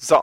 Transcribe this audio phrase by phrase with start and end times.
[0.00, 0.22] So,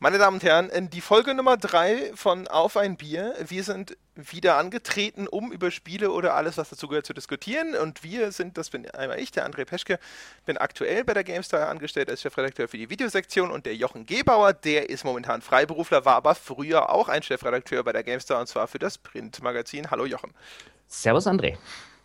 [0.00, 3.34] meine Damen und Herren, in die Folge Nummer 3 von Auf ein Bier.
[3.40, 7.74] Wir sind wieder angetreten, um über Spiele oder alles, was dazu gehört, zu diskutieren.
[7.74, 9.98] Und wir sind, das bin einmal ich, der André Peschke,
[10.44, 14.52] bin aktuell bei der GameStar angestellt als Chefredakteur für die Videosektion und der Jochen Gebauer,
[14.52, 18.68] der ist momentan Freiberufler, war aber früher auch ein Chefredakteur bei der GameStar und zwar
[18.68, 19.90] für das Printmagazin.
[19.90, 20.34] Hallo Jochen.
[20.86, 21.56] Servus André.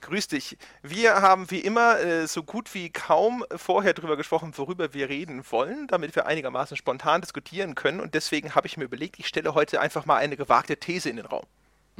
[0.01, 0.57] Grüß dich.
[0.81, 5.43] Wir haben wie immer äh, so gut wie kaum vorher darüber gesprochen, worüber wir reden
[5.49, 7.99] wollen, damit wir einigermaßen spontan diskutieren können.
[7.99, 11.17] Und deswegen habe ich mir überlegt, ich stelle heute einfach mal eine gewagte These in
[11.17, 11.45] den Raum.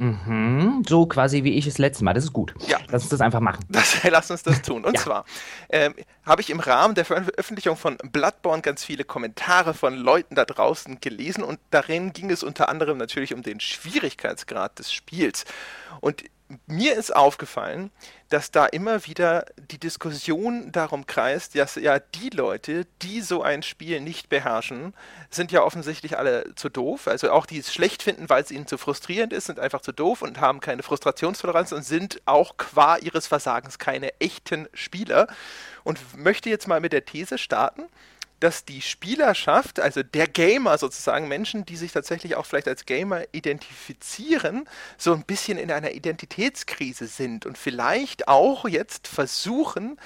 [0.00, 2.14] Mhm, so quasi wie ich es letztes Mal.
[2.14, 2.54] Das ist gut.
[2.66, 2.78] Ja.
[2.88, 3.64] Lass uns das einfach machen.
[3.68, 4.84] Das, lass uns das tun.
[4.86, 5.02] Und ja.
[5.02, 5.24] zwar
[5.68, 5.94] ähm,
[6.24, 11.00] habe ich im Rahmen der Veröffentlichung von Bloodborne ganz viele Kommentare von Leuten da draußen
[11.00, 15.44] gelesen und darin ging es unter anderem natürlich um den Schwierigkeitsgrad des Spiels.
[16.00, 16.24] Und
[16.66, 17.90] mir ist aufgefallen,
[18.28, 23.62] dass da immer wieder die Diskussion darum kreist, dass ja die Leute, die so ein
[23.62, 24.94] Spiel nicht beherrschen,
[25.30, 27.08] sind ja offensichtlich alle zu doof.
[27.08, 29.92] Also auch die es schlecht finden, weil es ihnen zu frustrierend ist, sind einfach zu
[29.92, 35.26] doof und haben keine Frustrationstoleranz und sind auch qua ihres Versagens keine echten Spieler.
[35.84, 37.84] Und möchte jetzt mal mit der These starten,
[38.40, 43.22] dass die Spielerschaft, also der Gamer sozusagen, Menschen, die sich tatsächlich auch vielleicht als Gamer
[43.32, 49.98] identifizieren, so ein bisschen in einer Identitätskrise sind und vielleicht auch jetzt versuchen,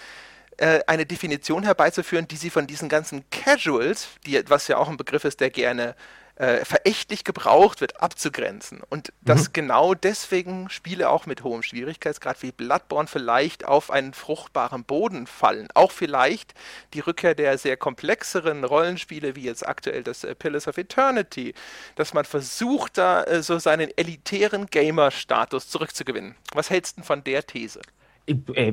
[0.56, 4.96] äh, eine Definition herbeizuführen, die sie von diesen ganzen Casuals, die, was ja auch ein
[4.96, 5.94] Begriff ist, der gerne
[6.36, 8.82] äh, verächtlich gebraucht wird, abzugrenzen.
[8.88, 9.52] Und dass mhm.
[9.52, 15.68] genau deswegen Spiele auch mit hohem Schwierigkeitsgrad wie Bloodborne vielleicht auf einen fruchtbaren Boden fallen.
[15.74, 16.54] Auch vielleicht
[16.92, 21.54] die Rückkehr der sehr komplexeren Rollenspiele, wie jetzt aktuell das äh, Pillars of Eternity,
[21.94, 26.34] dass man versucht, da äh, so seinen elitären Gamer-Status zurückzugewinnen.
[26.52, 27.80] Was hältst du von der These?
[28.26, 28.72] Äh,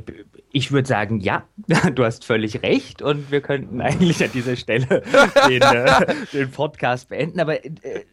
[0.51, 1.45] ich würde sagen, ja,
[1.93, 4.85] du hast völlig recht und wir könnten eigentlich an dieser Stelle
[5.49, 7.39] den, äh, den Podcast beenden.
[7.39, 8.05] Aber äh,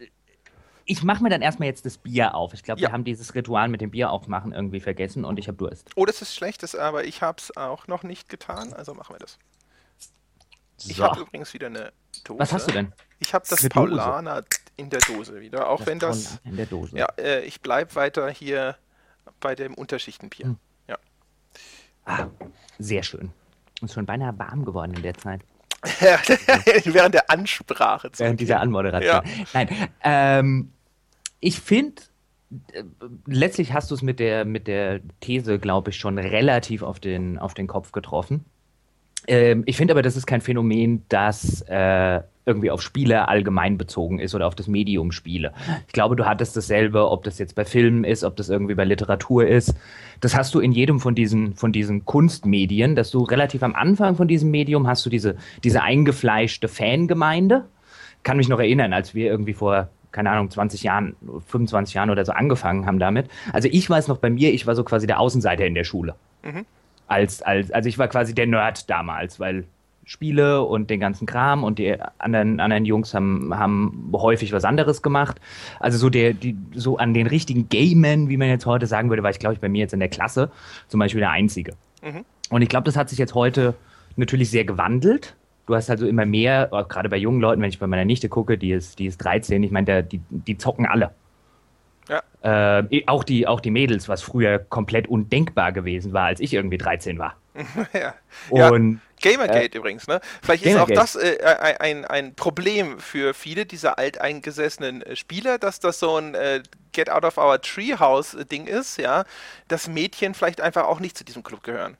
[0.85, 2.53] ich mache mir dann erstmal jetzt das Bier auf.
[2.53, 2.87] Ich glaube, ja.
[2.87, 5.89] wir haben dieses Ritual mit dem Bier aufmachen irgendwie vergessen und ich habe Durst.
[5.95, 9.19] Oh, das ist schlecht, aber ich habe es auch noch nicht getan, also machen wir
[9.19, 9.37] das.
[10.77, 10.89] So.
[10.89, 11.91] Ich habe übrigens wieder eine
[12.23, 12.39] Dose.
[12.39, 12.93] Was hast du denn?
[13.19, 14.43] Ich habe das Paulaner
[14.77, 16.39] in der Dose wieder, auch das wenn das.
[16.43, 16.97] In der Dose.
[16.97, 18.77] Ja, äh, ich bleibe weiter hier
[19.39, 20.45] bei dem Unterschichtenbier.
[20.45, 20.57] Hm.
[22.05, 22.27] Ah,
[22.77, 23.31] sehr schön.
[23.81, 25.41] Ist schon beinahe warm geworden in der Zeit.
[26.83, 28.11] Während der Ansprache.
[28.17, 29.21] Während dieser Anmoderation.
[29.25, 29.45] Ja.
[29.53, 29.69] Nein,
[30.03, 30.71] ähm,
[31.39, 32.01] ich finde,
[32.73, 32.83] äh,
[33.25, 37.37] letztlich hast du es mit der, mit der These, glaube ich, schon relativ auf den,
[37.39, 38.45] auf den Kopf getroffen.
[39.27, 44.19] Ähm, ich finde aber, das ist kein Phänomen, das äh, irgendwie auf Spiele allgemein bezogen
[44.19, 45.53] ist oder auf das Medium Spiele.
[45.87, 48.83] Ich glaube, du hattest dasselbe, ob das jetzt bei Filmen ist, ob das irgendwie bei
[48.83, 49.75] Literatur ist.
[50.19, 54.15] Das hast du in jedem von diesen, von diesen Kunstmedien, dass du relativ am Anfang
[54.15, 57.65] von diesem Medium hast du diese, diese eingefleischte Fangemeinde.
[58.23, 61.15] Kann mich noch erinnern, als wir irgendwie vor keine Ahnung, 20 Jahren,
[61.49, 63.27] 25 Jahren oder so angefangen haben damit.
[63.53, 66.15] Also ich weiß noch bei mir, ich war so quasi der Außenseiter in der Schule.
[66.43, 66.65] Mhm
[67.09, 69.65] als, als, also ich war quasi der Nerd damals, weil
[70.09, 75.03] Spiele und den ganzen Kram und die anderen, anderen Jungs haben, haben häufig was anderes
[75.03, 75.39] gemacht.
[75.79, 79.21] Also so der, die, so an den richtigen Gamen, wie man jetzt heute sagen würde,
[79.21, 80.49] war ich, glaube ich, bei mir jetzt in der Klasse
[80.87, 81.73] zum Beispiel der Einzige.
[82.01, 82.25] Mhm.
[82.49, 83.75] Und ich glaube, das hat sich jetzt heute
[84.15, 85.35] natürlich sehr gewandelt.
[85.67, 88.57] Du hast also immer mehr, gerade bei jungen Leuten, wenn ich bei meiner Nichte gucke,
[88.57, 91.11] die ist, die ist 13, ich meine, die, die zocken alle.
[92.09, 92.79] Ja.
[92.79, 96.79] Äh, auch, die, auch die Mädels, was früher komplett undenkbar gewesen war, als ich irgendwie
[96.79, 97.35] 13 war.
[97.93, 98.15] ja.
[98.49, 100.21] Und, Gamergate äh, übrigens, ne?
[100.41, 100.93] Vielleicht Gamergate.
[100.93, 105.99] ist auch das äh, ein, ein Problem für viele dieser alteingesessenen äh, Spieler, dass das
[105.99, 109.25] so ein äh, Get Out of Our Treehouse-Ding ist, ja,
[109.67, 111.97] dass Mädchen vielleicht einfach auch nicht zu diesem Club gehören.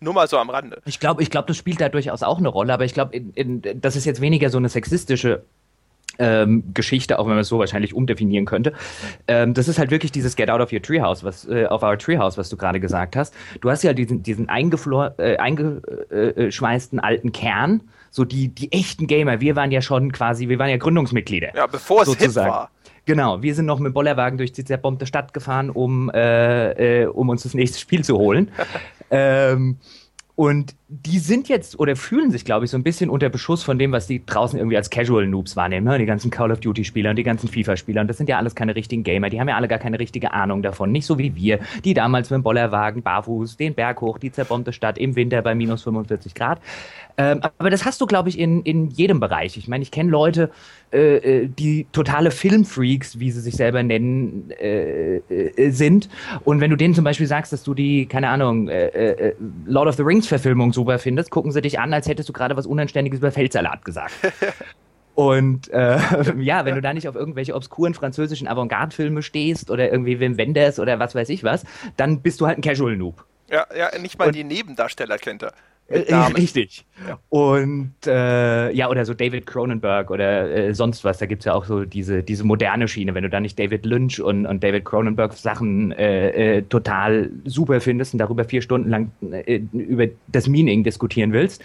[0.00, 0.82] Nur mal so am Rande.
[0.84, 3.18] Ich glaube, ich glaub, das spielt da durchaus auch eine Rolle, aber ich glaube,
[3.76, 5.44] das ist jetzt weniger so eine sexistische
[6.18, 8.72] ähm, Geschichte, auch wenn man es so wahrscheinlich umdefinieren könnte.
[9.26, 11.98] Ähm, das ist halt wirklich dieses Get out of your treehouse, was äh, auf our
[11.98, 13.34] treehouse, was du gerade gesagt hast.
[13.60, 19.40] Du hast ja diesen, diesen äh, eingeschweißten alten Kern, so die, die echten Gamer.
[19.40, 21.54] Wir waren ja schon quasi, wir waren ja Gründungsmitglieder.
[21.54, 22.46] Ja, bevor es sozusagen.
[22.46, 22.70] hip war.
[23.06, 27.28] Genau, wir sind noch mit Bollerwagen durch die zerbombte Stadt gefahren, um, äh, äh, um
[27.28, 28.50] uns das nächste Spiel zu holen.
[29.10, 29.78] ähm,
[30.36, 33.78] und die sind jetzt oder fühlen sich, glaube ich, so ein bisschen unter Beschuss von
[33.78, 35.86] dem, was die draußen irgendwie als Casual Noobs wahrnehmen.
[35.86, 35.98] Ne?
[35.98, 38.00] Die ganzen Call of Duty Spieler und die ganzen FIFA Spieler.
[38.00, 39.30] Und das sind ja alles keine richtigen Gamer.
[39.30, 40.92] Die haben ja alle gar keine richtige Ahnung davon.
[40.92, 44.72] Nicht so wie wir, die damals mit dem Bollerwagen barfuß den Berg hoch, die zerbombte
[44.72, 46.60] Stadt im Winter bei minus 45 Grad.
[47.16, 49.56] Ähm, aber das hast du, glaube ich, in, in jedem Bereich.
[49.56, 50.50] Ich meine, ich kenne Leute,
[50.92, 56.08] äh, äh, die totale Filmfreaks, wie sie sich selber nennen, äh, äh, sind.
[56.44, 59.34] Und wenn du denen zum Beispiel sagst, dass du die, keine Ahnung, äh, äh,
[59.66, 62.56] Lord of the Rings Verfilmung super findest, gucken sie dich an, als hättest du gerade
[62.56, 64.14] was Unanständiges über Feldsalat gesagt.
[65.14, 65.98] Und äh,
[66.38, 70.80] ja, wenn du da nicht auf irgendwelche obskuren französischen Avantgarde-Filme stehst oder irgendwie Wim Wenders
[70.80, 71.64] oder was weiß ich was,
[71.96, 73.24] dann bist du halt ein Casual-Noob.
[73.48, 75.52] Ja, ja, nicht mal Und, die Nebendarsteller kennt er.
[75.88, 76.86] Äh, richtig.
[77.06, 77.18] Ja.
[77.28, 81.18] Und äh, ja, oder so David Cronenberg oder äh, sonst was.
[81.18, 83.14] Da gibt es ja auch so diese, diese moderne Schiene.
[83.14, 87.80] Wenn du da nicht David Lynch und, und David Cronenberg Sachen äh, äh total super
[87.80, 91.62] findest und darüber vier Stunden lang äh, über das Meaning diskutieren willst,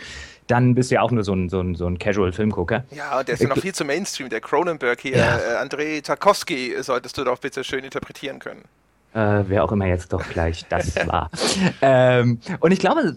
[0.47, 2.83] dann bist du ja auch nur so ein, so ein, so ein Casual-Filmgucker.
[2.91, 4.29] Ja, der ist ja noch viel zu Mainstream.
[4.29, 5.59] Der Cronenberg hier, ja.
[5.59, 8.63] Andrei Tarkovsky, solltest du doch bitte schön interpretieren können.
[9.11, 11.31] Äh, wer auch immer jetzt doch gleich das war.
[11.81, 13.15] ähm, und ich glaube,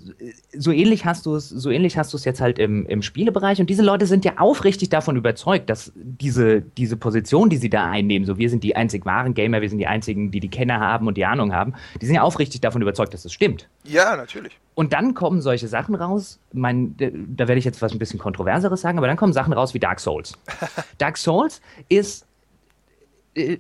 [0.57, 3.61] so ähnlich hast du es, so ähnlich hast du es jetzt halt im, im Spielebereich.
[3.61, 7.91] Und diese Leute sind ja aufrichtig davon überzeugt, dass diese, diese Position, die sie da
[7.91, 10.81] einnehmen, so wir sind die einzig wahren Gamer, wir sind die einzigen, die die Kenner
[10.81, 13.69] haben und die Ahnung haben, die sind ja aufrichtig davon überzeugt, dass das stimmt.
[13.85, 14.59] Ja, natürlich.
[14.75, 16.39] Und dann kommen solche Sachen raus.
[16.55, 19.75] Mein, da werde ich jetzt was ein bisschen kontroverseres sagen, aber dann kommen Sachen raus
[19.75, 20.39] wie Dark Souls.
[20.99, 21.61] Dark Souls
[21.91, 22.27] ist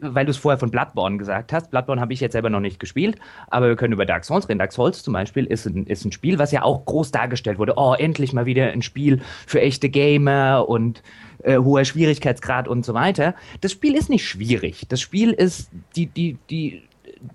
[0.00, 1.70] weil du es vorher von Bloodborne gesagt hast.
[1.70, 3.16] Bloodborne habe ich jetzt selber noch nicht gespielt,
[3.48, 4.58] aber wir können über Dark Souls reden.
[4.58, 7.74] Dark Souls zum Beispiel ist ein, ist ein Spiel, was ja auch groß dargestellt wurde.
[7.76, 11.02] Oh, endlich mal wieder ein Spiel für echte Gamer und
[11.42, 13.34] äh, hoher Schwierigkeitsgrad und so weiter.
[13.62, 14.86] Das Spiel ist nicht schwierig.
[14.88, 16.82] Das Spiel ist die, die, die,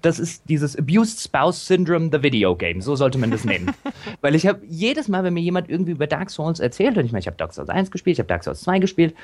[0.02, 2.82] das ist dieses Abused Spouse Syndrome, the Video Game.
[2.82, 3.72] So sollte man das nennen.
[4.22, 7.12] Weil ich habe jedes Mal, wenn mir jemand irgendwie über Dark Souls erzählt, und ich
[7.12, 9.16] meine, ich habe Dark Souls 1 gespielt, ich habe Dark Souls 2 gespielt,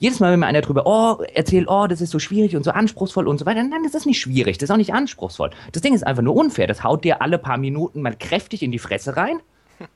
[0.00, 2.70] jedes Mal, wenn mir einer drüber oh, erzählt, oh, das ist so schwierig und so
[2.70, 5.50] anspruchsvoll und so weiter, nein, das ist nicht schwierig, das ist auch nicht anspruchsvoll.
[5.72, 6.66] Das Ding ist einfach nur unfair.
[6.66, 9.40] Das haut dir alle paar Minuten mal kräftig in die Fresse rein.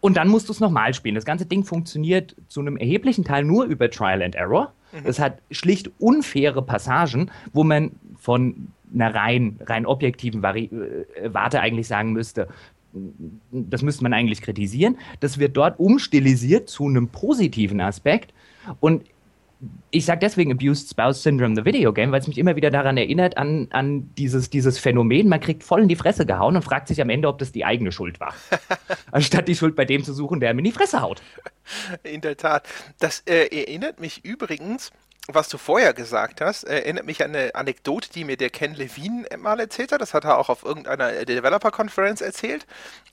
[0.00, 1.14] Und dann musst du es nochmal spielen.
[1.14, 4.74] Das ganze Ding funktioniert zu einem erheblichen Teil nur über Trial and Error.
[4.92, 4.98] Mhm.
[5.04, 11.60] Es hat schlicht unfaire Passagen, wo man von einer rein, rein objektiven Vari äh, Warte
[11.60, 12.48] eigentlich sagen müsste,
[13.52, 14.98] das müsste man eigentlich kritisieren.
[15.20, 18.34] Das wird dort umstilisiert zu einem positiven Aspekt.
[18.80, 19.04] Und
[19.90, 22.96] ich sage deswegen Abused Spouse Syndrome, the Video Game, weil es mich immer wieder daran
[22.96, 26.88] erinnert, an, an dieses, dieses Phänomen, man kriegt voll in die Fresse gehauen und fragt
[26.88, 28.34] sich am Ende, ob das die eigene Schuld war.
[29.10, 31.22] Anstatt die Schuld bei dem zu suchen, der mir in die Fresse haut.
[32.04, 32.68] In der Tat.
[33.00, 34.92] Das äh, erinnert mich übrigens
[35.30, 39.26] was du vorher gesagt hast, erinnert mich an eine Anekdote, die mir der Ken Levine
[39.36, 40.00] mal erzählt hat.
[40.00, 42.66] Das hat er auch auf irgendeiner Developer-Conference erzählt.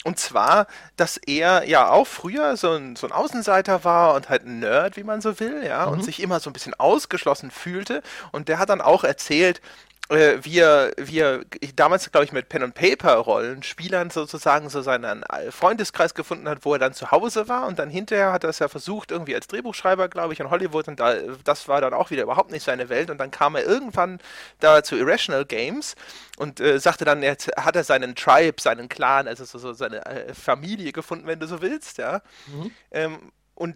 [0.06, 4.45] Und zwar, dass er ja auch früher so ein, so ein Außenseiter war und halt
[4.45, 5.94] ein Nerd, wie man so will, ja, mhm.
[5.94, 8.01] und sich immer so ein bisschen ausgeschlossen fühlte.
[8.31, 9.62] Und der hat dann auch erzählt,
[10.10, 11.42] äh, wie er, wie er
[11.75, 16.74] damals, glaube ich, mit Pen and Paper Rollenspielern sozusagen so seinen Freundeskreis gefunden hat, wo
[16.74, 19.48] er dann zu Hause war und dann hinterher hat er es ja versucht, irgendwie als
[19.48, 22.90] Drehbuchschreiber, glaube ich, in Hollywood und da, das war dann auch wieder überhaupt nicht seine
[22.90, 24.19] Welt und dann kam er irgendwann
[24.60, 25.96] da zu Irrational Games
[26.38, 30.06] und äh, sagte dann, jetzt hat er seinen Tribe, seinen Clan, also so, so seine
[30.06, 32.22] äh, Familie gefunden, wenn du so willst, ja.
[32.48, 32.72] Mhm.
[32.92, 33.75] Ähm, und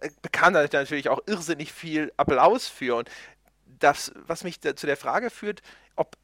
[0.00, 2.96] äh, bekam da natürlich auch irrsinnig viel Applaus für.
[2.96, 3.10] Und
[3.82, 5.62] das, was mich da, zu der Frage führt,
[5.96, 6.16] ob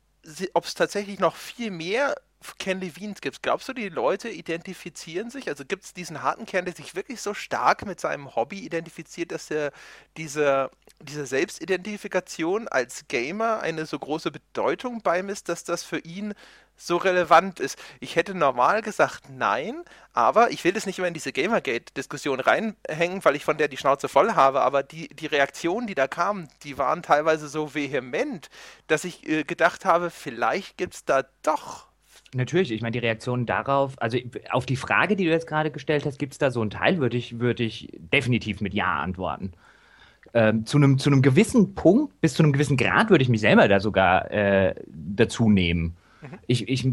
[0.64, 2.14] es tatsächlich noch viel mehr
[2.58, 3.43] Ken Levines gibt.
[3.43, 5.49] Glaubst du, die Leute identifizieren sich?
[5.49, 9.32] Also gibt es diesen harten Kern, der sich wirklich so stark mit seinem Hobby identifiziert,
[9.32, 9.72] dass er
[10.16, 10.70] diese,
[11.00, 16.34] diese Selbstidentifikation als Gamer eine so große Bedeutung beimisst, dass das für ihn
[16.78, 17.78] so relevant ist.
[18.00, 19.82] Ich hätte normal gesagt nein,
[20.12, 23.76] aber ich will das nicht immer in diese Gamergate-Diskussion reinhängen, weil ich von der die
[23.76, 28.49] Schnauze voll habe, aber die, die Reaktionen, die da kamen, die waren teilweise so vehement,
[28.87, 31.88] dass ich äh, gedacht habe, vielleicht gibt es da doch
[32.35, 34.18] Natürlich, ich meine, die Reaktion darauf, also
[34.50, 36.99] auf die Frage, die du jetzt gerade gestellt hast, gibt es da so einen Teil,
[36.99, 39.52] würde ich, würd ich definitiv mit Ja antworten.
[40.35, 43.66] Ähm, zu einem zu gewissen Punkt, bis zu einem gewissen Grad würde ich mich selber
[43.66, 45.97] da sogar äh, dazu nehmen.
[46.22, 46.38] Mhm.
[46.46, 46.88] Ich, ich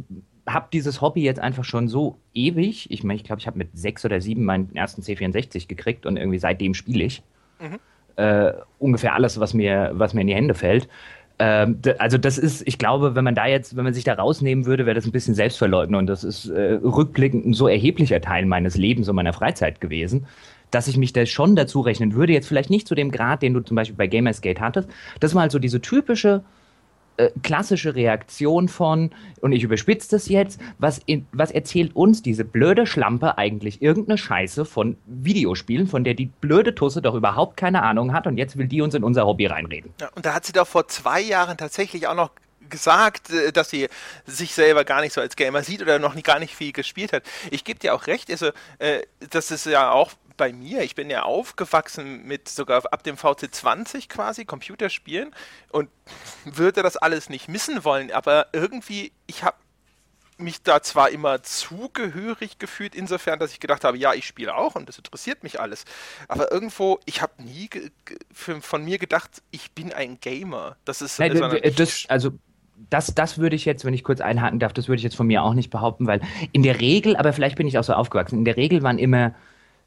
[0.48, 2.90] habe dieses Hobby jetzt einfach schon so ewig.
[2.92, 6.18] Ich meine, ich glaube, ich habe mit sechs oder sieben meinen ersten C64 gekriegt und
[6.18, 7.24] irgendwie seitdem spiele ich.
[7.60, 7.80] Mhm.
[8.18, 10.88] Äh, ungefähr alles, was mir, was mir in die Hände fällt.
[11.38, 14.66] Ähm, also das ist, ich glaube, wenn man da jetzt, wenn man sich da rausnehmen
[14.66, 18.46] würde, wäre das ein bisschen Selbstverleugnen und das ist äh, rückblickend ein so erheblicher Teil
[18.46, 20.28] meines Lebens und meiner Freizeit gewesen,
[20.72, 22.32] dass ich mich da schon dazu rechnen würde.
[22.32, 24.90] Jetzt vielleicht nicht zu dem Grad, den du zum Beispiel bei Gamersgate hattest.
[25.20, 26.44] Das war halt so diese typische
[27.18, 32.44] äh, klassische Reaktion von, und ich überspitze das jetzt, was, in, was erzählt uns diese
[32.44, 37.84] blöde Schlampe eigentlich irgendeine Scheiße von Videospielen, von der die blöde Tusse doch überhaupt keine
[37.84, 39.94] Ahnung hat und jetzt will die uns in unser Hobby reinreden.
[40.00, 42.32] Ja, und da hat sie doch vor zwei Jahren tatsächlich auch noch
[42.70, 43.88] gesagt, äh, dass sie
[44.26, 47.14] sich selber gar nicht so als Gamer sieht oder noch nicht, gar nicht viel gespielt
[47.14, 47.24] hat.
[47.52, 48.48] Ich gebe dir auch recht, also
[48.80, 53.16] äh, das ist ja auch bei mir, ich bin ja aufgewachsen mit sogar ab dem
[53.16, 55.34] VC20 quasi Computerspielen
[55.72, 55.90] und
[56.46, 59.58] würde das alles nicht missen wollen, aber irgendwie, ich habe
[60.38, 64.76] mich da zwar immer zugehörig gefühlt, insofern, dass ich gedacht habe, ja, ich spiele auch
[64.76, 65.86] und das interessiert mich alles.
[66.28, 67.70] Aber irgendwo, ich habe nie
[68.34, 70.76] von mir gedacht, ich bin ein Gamer.
[70.84, 71.20] Das ist.
[71.20, 71.40] Nein,
[71.78, 72.32] das, also
[72.90, 75.28] das, das würde ich jetzt, wenn ich kurz einhaken darf, das würde ich jetzt von
[75.28, 78.40] mir auch nicht behaupten, weil in der Regel, aber vielleicht bin ich auch so aufgewachsen,
[78.40, 79.34] in der Regel waren immer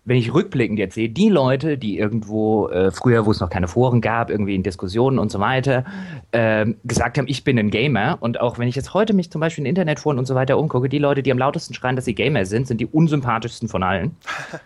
[0.05, 3.69] wenn ich rückblickend jetzt sehe, die Leute, die irgendwo äh, früher, wo es noch keine
[3.69, 5.85] Foren gab, irgendwie in Diskussionen und so weiter,
[6.33, 8.17] äh, gesagt haben, ich bin ein Gamer.
[8.21, 10.88] Und auch wenn ich jetzt heute mich zum Beispiel in Internetforen und so weiter umgucke,
[10.88, 14.17] die Leute, die am lautesten schreien, dass sie Gamer sind, sind die unsympathischsten von allen.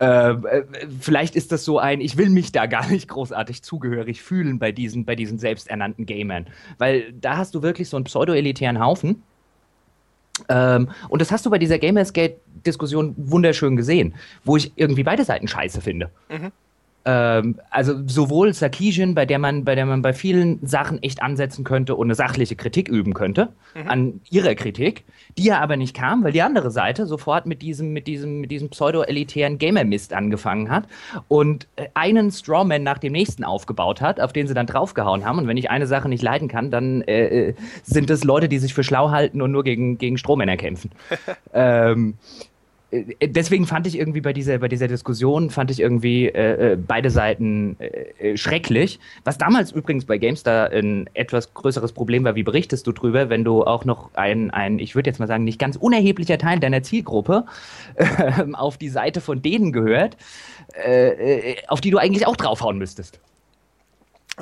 [0.00, 0.64] Äh, äh,
[0.98, 4.72] vielleicht ist das so ein, ich will mich da gar nicht großartig zugehörig fühlen bei
[4.72, 6.46] diesen, bei diesen selbsternannten Gamern.
[6.78, 9.22] Weil da hast du wirklich so einen pseudo-elitären Haufen,
[10.48, 15.48] ähm, und das hast du bei dieser Gamersgate-Diskussion wunderschön gesehen, wo ich irgendwie beide Seiten
[15.48, 16.10] scheiße finde.
[16.28, 16.52] Mhm.
[17.06, 21.64] Ähm, also sowohl Sarkisian, bei der man, bei der man bei vielen Sachen echt ansetzen
[21.64, 23.88] könnte und eine sachliche Kritik üben könnte mhm.
[23.88, 25.04] an ihrer Kritik,
[25.38, 28.50] die ja aber nicht kam, weil die andere Seite sofort mit diesem, mit diesem, mit
[28.50, 30.84] diesem pseudo-elitären Gamer-Mist angefangen hat
[31.28, 35.38] und äh, einen Strawman nach dem nächsten aufgebaut hat, auf den sie dann draufgehauen haben.
[35.38, 38.58] Und wenn ich eine Sache nicht leiden kann, dann äh, äh sind es Leute, die
[38.58, 40.90] sich für schlau halten und nur gegen, gegen Strohmänner kämpfen.
[41.54, 42.49] ähm, äh,
[42.92, 47.10] deswegen fand ich irgendwie bei dieser, bei dieser Diskussion, fand ich irgendwie äh, äh, beide
[47.10, 48.98] Seiten äh, äh, schrecklich.
[49.24, 53.44] Was damals übrigens bei GameStar ein etwas größeres Problem war, wie berichtest du drüber, wenn
[53.44, 56.82] du auch noch ein, ein ich würde jetzt mal sagen, nicht ganz unerheblicher Teil deiner
[56.82, 57.44] Zielgruppe
[57.94, 60.16] äh, auf die Seite von denen gehört,
[61.66, 63.20] auf die du eigentlich auch draufhauen müsstest.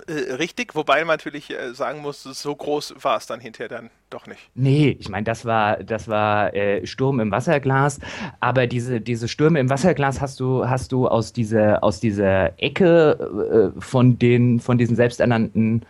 [0.06, 3.90] Äh, richtig, wobei man natürlich äh, sagen muss, so groß war es dann hinterher dann
[4.10, 4.40] doch nicht.
[4.54, 7.98] Nee, ich meine, das war, das war äh, Sturm im Wasserglas,
[8.40, 13.72] aber diese, diese Stürme im Wasserglas hast du, hast du aus dieser, aus dieser Ecke
[13.76, 15.84] äh, von, den, von diesen selbsternannten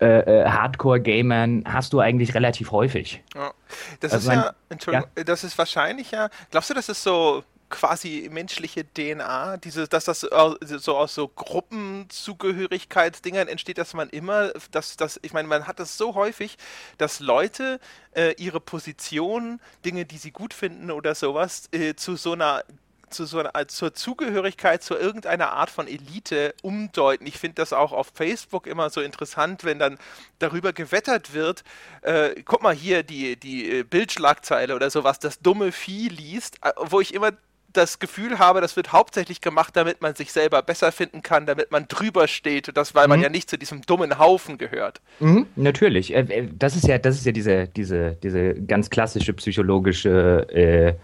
[0.00, 3.22] äh, äh, Hardcore-Gamern hast du eigentlich relativ häufig.
[3.34, 3.52] Ja.
[4.00, 5.24] Das also ist mein, ja, Entschuldigung, ja?
[5.24, 10.20] das ist wahrscheinlich ja, glaubst du, das ist so quasi menschliche DNA, diese, dass das
[10.20, 15.98] so aus so Gruppenzugehörigkeitsdingern entsteht, dass man immer, dass das, ich meine, man hat das
[15.98, 16.56] so häufig,
[16.98, 17.80] dass Leute
[18.14, 22.62] äh, ihre Position, Dinge, die sie gut finden oder sowas, äh, zu so einer
[23.10, 27.26] zu so einer, zur Zugehörigkeit zu irgendeiner Art von Elite umdeuten.
[27.26, 29.98] Ich finde das auch auf Facebook immer so interessant, wenn dann
[30.40, 31.62] darüber gewettert wird,
[32.02, 36.72] äh, guck mal hier die, die äh, Bildschlagzeile oder sowas, das dumme Vieh liest, äh,
[36.76, 37.30] wo ich immer
[37.76, 41.70] das Gefühl habe, das wird hauptsächlich gemacht, damit man sich selber besser finden kann, damit
[41.70, 43.10] man drüber steht und das, weil mhm.
[43.10, 45.00] man ja nicht zu diesem dummen Haufen gehört.
[45.20, 46.14] Mhm, natürlich.
[46.14, 50.94] Äh, äh, das ist ja, das ist ja diese, diese, diese ganz klassische psychologische äh,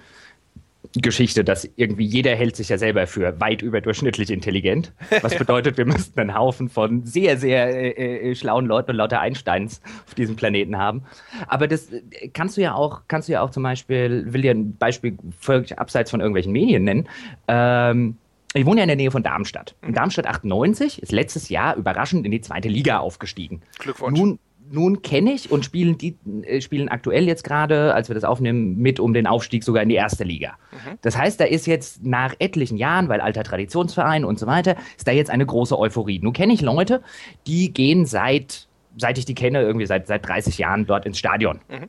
[0.94, 4.92] Geschichte, dass irgendwie jeder hält sich ja selber für weit überdurchschnittlich intelligent.
[5.22, 9.20] Was bedeutet, wir müssten einen Haufen von sehr, sehr äh, äh, schlauen Leuten und lauter
[9.20, 11.04] Einsteins auf diesem Planeten haben.
[11.46, 14.50] Aber das äh, kannst du ja auch, kannst du ja auch zum Beispiel, will dir
[14.50, 17.08] ein Beispiel völlig abseits von irgendwelchen Medien nennen.
[17.46, 18.16] Ähm,
[18.52, 19.76] ich wohne ja in der Nähe von Darmstadt.
[19.82, 19.94] Und mhm.
[19.94, 23.62] Darmstadt 98 ist letztes Jahr überraschend in die zweite Liga aufgestiegen.
[23.78, 24.18] Glückwunsch.
[24.18, 24.38] Nun,
[24.72, 28.78] nun kenne ich und spielen die äh, spielen aktuell jetzt gerade, als wir das aufnehmen,
[28.78, 30.54] mit um den Aufstieg sogar in die erste Liga.
[30.70, 30.98] Mhm.
[31.02, 35.06] Das heißt, da ist jetzt nach etlichen Jahren, weil alter Traditionsverein und so weiter, ist
[35.06, 36.20] da jetzt eine große Euphorie.
[36.20, 37.02] Nun kenne ich Leute,
[37.46, 41.60] die gehen seit seit ich die kenne, irgendwie seit seit 30 Jahren dort ins Stadion.
[41.68, 41.88] Mhm.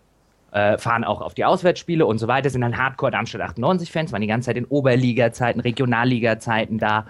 [0.52, 4.20] Äh, fahren auch auf die Auswärtsspiele und so weiter, sind dann Hardcore Darmstadt 98-Fans, waren
[4.22, 7.06] die ganze Zeit in Oberliga-Zeiten, Regionalliga-Zeiten da,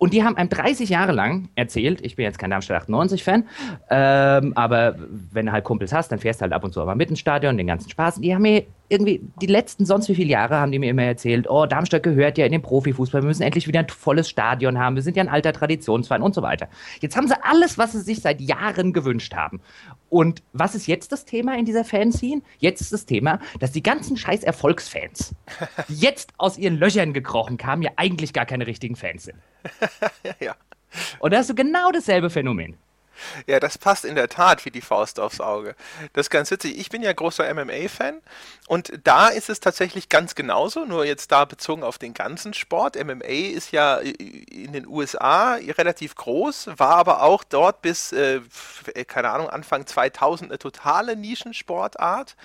[0.00, 3.46] und die haben einem 30 Jahre lang erzählt, ich bin jetzt kein Darmstadt 98-Fan,
[3.90, 6.94] ähm, aber wenn du halt Kumpels hast, dann fährst du halt ab und zu aber
[6.94, 8.20] mit ins Stadion, den ganzen Spaß.
[8.20, 11.48] Die haben mir irgendwie, die letzten sonst wie viele Jahre haben die mir immer erzählt,
[11.48, 14.96] oh, Darmstadt gehört ja in den Profifußball, wir müssen endlich wieder ein volles Stadion haben,
[14.96, 16.68] wir sind ja ein alter Traditionsverein und so weiter.
[17.00, 19.60] Jetzt haben sie alles, was sie sich seit Jahren gewünscht haben.
[20.08, 22.42] Und was ist jetzt das Thema in dieser Fanszene?
[22.58, 25.36] Jetzt ist das Thema, dass die ganzen scheiß Erfolgsfans,
[25.88, 29.38] die jetzt aus ihren Löchern gekrochen kamen, ja eigentlich gar keine richtigen Fans sind.
[30.40, 30.56] ja.
[31.20, 32.76] Und da hast du genau dasselbe Phänomen.
[33.46, 35.74] Ja, das passt in der Tat wie die Faust aufs Auge.
[36.12, 36.78] Das ist ganz witzig.
[36.78, 38.20] Ich bin ja großer MMA-Fan
[38.66, 42.96] und da ist es tatsächlich ganz genauso, nur jetzt da bezogen auf den ganzen Sport.
[42.96, 48.40] MMA ist ja in den USA relativ groß, war aber auch dort bis, äh,
[49.06, 52.36] keine Ahnung, Anfang 2000 eine totale Nischensportart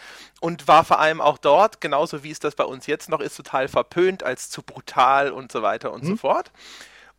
[0.42, 3.36] und war vor allem auch dort, genauso wie es das bei uns jetzt noch ist,
[3.36, 6.08] total verpönt als zu brutal und so weiter und mhm.
[6.08, 6.52] so fort.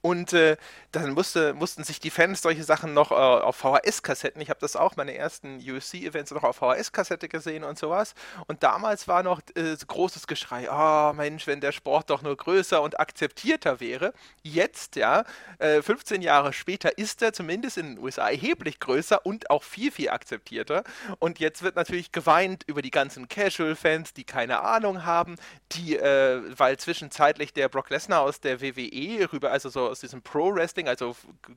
[0.06, 0.56] Und äh,
[0.92, 4.76] dann musste, mussten sich die Fans solche Sachen noch äh, auf VHS-Kassetten, ich habe das
[4.76, 8.14] auch, meine ersten UFC-Events noch auf VHS-Kassette gesehen und sowas.
[8.46, 12.80] Und damals war noch äh, großes Geschrei, oh Mensch, wenn der Sport doch nur größer
[12.80, 14.12] und akzeptierter wäre.
[14.44, 15.24] Jetzt, ja,
[15.58, 19.90] 15 äh, Jahre später ist er zumindest in den USA erheblich größer und auch viel,
[19.90, 20.84] viel akzeptierter.
[21.18, 25.34] Und jetzt wird natürlich geweint über die ganzen Casual-Fans, die keine Ahnung haben,
[25.72, 30.20] die, äh, weil zwischenzeitlich der Brock Lesnar aus der WWE rüber, also so aus diesem
[30.20, 31.16] Pro-Wrestling, also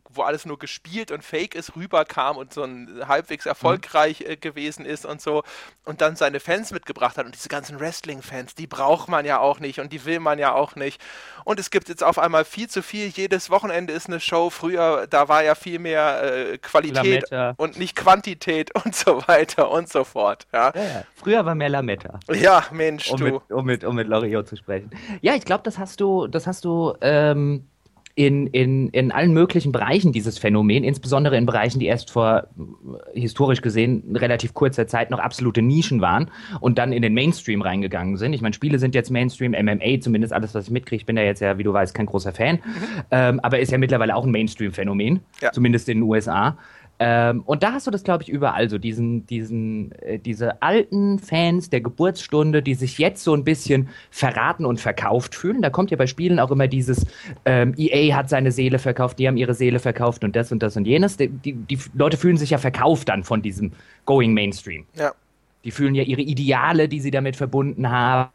[0.10, 3.50] wo alles nur gespielt und fake ist, rüberkam und so ein halbwegs mhm.
[3.50, 5.44] erfolgreich äh, gewesen ist und so
[5.84, 9.60] und dann seine Fans mitgebracht hat und diese ganzen Wrestling-Fans, die braucht man ja auch
[9.60, 11.02] nicht und die will man ja auch nicht.
[11.44, 15.08] Und es gibt jetzt auf einmal viel zu viel, jedes Wochenende ist eine Show, früher,
[15.10, 17.54] da war ja viel mehr äh, Qualität Lametta.
[17.58, 20.48] und nicht Quantität und so weiter und so fort.
[20.54, 20.72] Ja.
[20.74, 21.04] ja, ja.
[21.16, 22.20] Früher war mehr Lametta.
[22.32, 23.26] Ja, Mensch, um du.
[23.26, 24.92] Mit, um mit, um mit Loriot zu sprechen.
[25.22, 27.68] Ja, ich glaube, das hast du, das hast du ähm,
[28.20, 32.48] in, in, in allen möglichen Bereichen dieses Phänomen, insbesondere in Bereichen, die erst vor
[33.14, 38.18] historisch gesehen relativ kurzer Zeit noch absolute Nischen waren und dann in den Mainstream reingegangen
[38.18, 38.34] sind.
[38.34, 41.00] Ich meine, Spiele sind jetzt Mainstream, MMA, zumindest alles, was ich mitkriege.
[41.00, 43.04] Ich bin da jetzt ja, wie du weißt, kein großer Fan, mhm.
[43.12, 45.54] ähm, aber ist ja mittlerweile auch ein Mainstream-Phänomen, ja.
[45.54, 46.58] zumindest in den USA.
[47.02, 51.18] Ähm, und da hast du das, glaube ich, überall so, diesen, diesen, äh, diese alten
[51.18, 55.62] Fans der Geburtsstunde, die sich jetzt so ein bisschen verraten und verkauft fühlen.
[55.62, 57.06] Da kommt ja bei Spielen auch immer dieses,
[57.46, 60.76] ähm, EA hat seine Seele verkauft, die haben ihre Seele verkauft und das und das
[60.76, 61.16] und jenes.
[61.16, 63.72] Die, die, die Leute fühlen sich ja verkauft dann von diesem
[64.06, 64.86] Going Mainstream.
[64.96, 65.14] Ja.
[65.64, 68.30] Die fühlen ja ihre Ideale, die sie damit verbunden haben.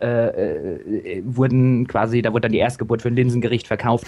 [0.00, 4.06] Äh, äh, wurden quasi, da wurde dann die Erstgeburt für ein Linsengericht verkauft.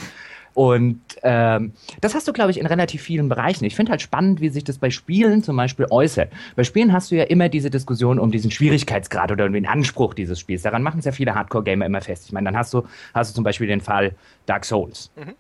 [0.55, 3.65] Und ähm, das hast du, glaube ich, in relativ vielen Bereichen.
[3.65, 6.33] Ich finde halt spannend, wie sich das bei Spielen zum Beispiel äußert.
[6.55, 10.15] Bei Spielen hast du ja immer diese Diskussion um diesen Schwierigkeitsgrad oder um den Anspruch
[10.15, 10.63] dieses Spiels.
[10.63, 12.27] Daran machen es ja viele Hardcore-Gamer immer fest.
[12.27, 14.15] Ich meine, dann hast du, hast du zum Beispiel den Fall
[14.47, 15.11] Dark Souls.
[15.17, 15.35] Mhm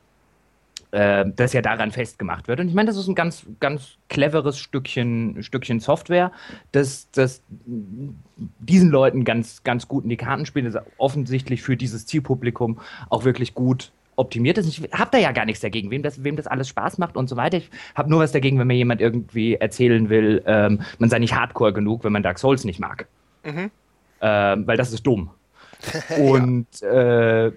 [0.94, 2.60] äh, das ja daran festgemacht wird.
[2.60, 6.30] Und ich meine, das ist ein ganz, ganz cleveres Stückchen, Stückchen Software,
[6.70, 12.06] das, das diesen Leuten ganz, ganz gut in die Karten spielt, das offensichtlich für dieses
[12.06, 12.78] Zielpublikum
[13.10, 14.66] auch wirklich gut optimiert ist.
[14.66, 17.28] Ich habe da ja gar nichts dagegen, wem das, wem das alles Spaß macht und
[17.28, 17.58] so weiter.
[17.58, 21.34] Ich habe nur was dagegen, wenn mir jemand irgendwie erzählen will, ähm, man sei nicht
[21.34, 23.06] hardcore genug, wenn man Dark Souls nicht mag.
[23.44, 23.70] Mhm.
[24.20, 25.30] Ähm, weil das ist dumm.
[26.18, 27.46] und ja.
[27.46, 27.52] äh,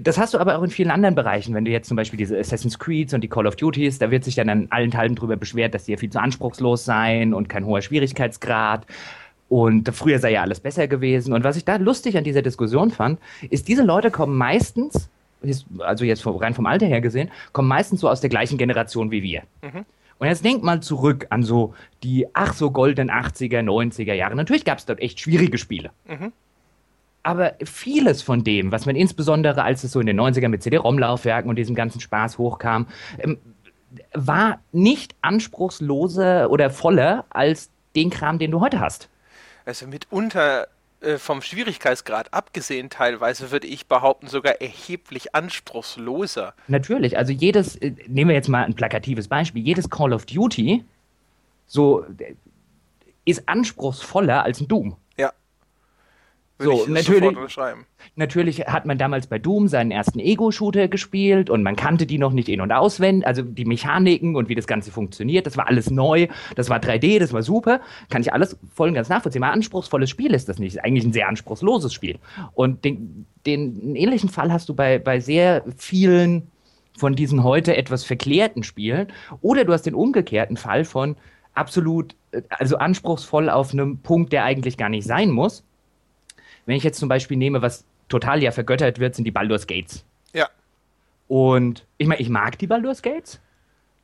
[0.00, 1.54] das hast du aber auch in vielen anderen Bereichen.
[1.54, 4.24] Wenn du jetzt zum Beispiel diese Assassin's Creeds und die Call of Duties, da wird
[4.24, 7.48] sich dann an allen Teilen drüber beschwert, dass die ja viel zu anspruchslos seien und
[7.48, 8.86] kein hoher Schwierigkeitsgrad.
[9.48, 11.32] Und früher sei ja alles besser gewesen.
[11.32, 15.10] Und was ich da lustig an dieser Diskussion fand, ist, diese Leute kommen meistens
[15.78, 19.22] also jetzt rein vom Alter her gesehen, kommen meistens so aus der gleichen Generation wie
[19.22, 19.42] wir.
[19.62, 19.84] Mhm.
[20.18, 24.36] Und jetzt denkt mal zurück an so die ach so goldenen 80er, 90er Jahre.
[24.36, 25.90] Natürlich gab es dort echt schwierige Spiele.
[26.06, 26.32] Mhm.
[27.22, 31.48] Aber vieles von dem, was man insbesondere, als es so in den 90ern mit CD-ROM-Laufwerken
[31.48, 32.86] und diesem ganzen Spaß hochkam,
[33.18, 33.38] ähm,
[34.12, 39.08] war nicht anspruchsloser oder voller als den Kram, den du heute hast.
[39.64, 40.66] Also mitunter
[41.18, 46.54] vom Schwierigkeitsgrad abgesehen teilweise, würde ich behaupten, sogar erheblich anspruchsloser.
[46.68, 50.84] Natürlich, also jedes, äh, nehmen wir jetzt mal ein plakatives Beispiel, jedes Call of Duty
[51.66, 52.34] so äh,
[53.24, 54.96] ist anspruchsvoller als ein Doom.
[56.56, 57.36] So, natürlich,
[58.14, 62.32] natürlich hat man damals bei Doom seinen ersten Ego-Shooter gespielt und man kannte die noch
[62.32, 65.90] nicht in- und auswendig, also die Mechaniken und wie das Ganze funktioniert, das war alles
[65.90, 69.42] neu, das war 3D, das war super, kann ich alles voll und ganz nachvollziehen.
[69.42, 72.18] Ein anspruchsvolles Spiel ist das nicht, ist eigentlich ein sehr anspruchsloses Spiel.
[72.52, 76.46] Und den, den ähnlichen Fall hast du bei, bei sehr vielen
[76.96, 79.08] von diesen heute etwas verklärten Spielen
[79.40, 81.16] oder du hast den umgekehrten Fall von
[81.52, 85.64] absolut, äh, also anspruchsvoll auf einem Punkt, der eigentlich gar nicht sein muss
[86.66, 90.04] wenn ich jetzt zum Beispiel nehme, was total ja vergöttert wird, sind die Baldur's Gates.
[90.32, 90.48] Ja.
[91.28, 93.40] Und ich meine, ich mag die Baldur's Gates.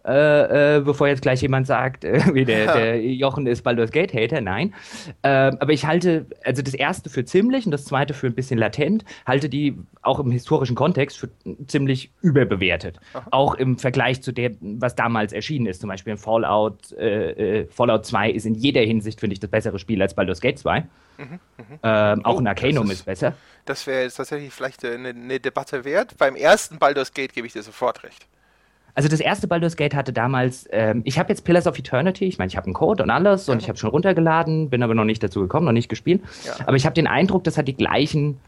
[0.03, 4.15] Äh, äh, bevor jetzt gleich jemand sagt, äh, wie der, der, Jochen ist Baldur's Gate
[4.15, 4.75] Hater, nein.
[5.23, 8.59] Ähm, aber ich halte, also das erste für ziemlich und das zweite für ein bisschen
[8.59, 11.29] latent, halte die auch im historischen Kontext für
[11.67, 12.99] ziemlich überbewertet.
[13.13, 13.27] Aha.
[13.31, 15.81] Auch im Vergleich zu dem, was damals erschienen ist.
[15.81, 19.79] Zum Beispiel Fallout, äh, äh, Fallout 2 ist in jeder Hinsicht, finde ich, das bessere
[19.79, 20.81] Spiel als Baldur's Gate 2.
[20.81, 20.87] Mhm,
[21.19, 21.39] mhm.
[21.83, 23.35] Ähm, auch oh, ein Arcanum ist, ist, besser.
[23.67, 26.17] Das wäre jetzt tatsächlich vielleicht eine, eine Debatte wert.
[26.17, 28.27] Beim ersten Baldur's Gate gebe ich dir sofort recht.
[28.95, 32.39] Also das erste Baldur's Gate hatte damals, ähm, ich habe jetzt Pillars of Eternity, ich
[32.39, 35.05] meine, ich habe einen Code und alles und ich habe schon runtergeladen, bin aber noch
[35.05, 36.23] nicht dazu gekommen, noch nicht gespielt.
[36.45, 36.55] Ja.
[36.67, 38.39] Aber ich habe den Eindruck, das hat die gleichen,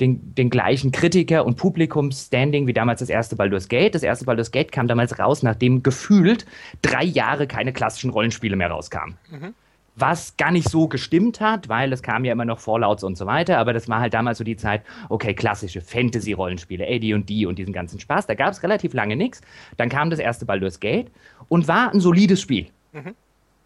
[0.00, 3.94] den, den gleichen Kritiker- und Publikumsstanding wie damals das erste Baldur's Gate.
[3.94, 6.46] Das erste Baldur's Gate kam damals raus, nachdem gefühlt
[6.82, 9.16] drei Jahre keine klassischen Rollenspiele mehr rauskamen.
[9.30, 9.54] Mhm
[10.00, 13.26] was gar nicht so gestimmt hat, weil es kam ja immer noch Fallouts und so
[13.26, 17.72] weiter, aber das war halt damals so die Zeit, okay, klassische Fantasy-Rollenspiele, AD&D und diesen
[17.72, 19.40] ganzen Spaß, da gab es relativ lange nichts.
[19.76, 21.10] Dann kam das erste Baldur's Gate
[21.48, 22.66] und war ein solides Spiel.
[22.92, 23.14] Mhm.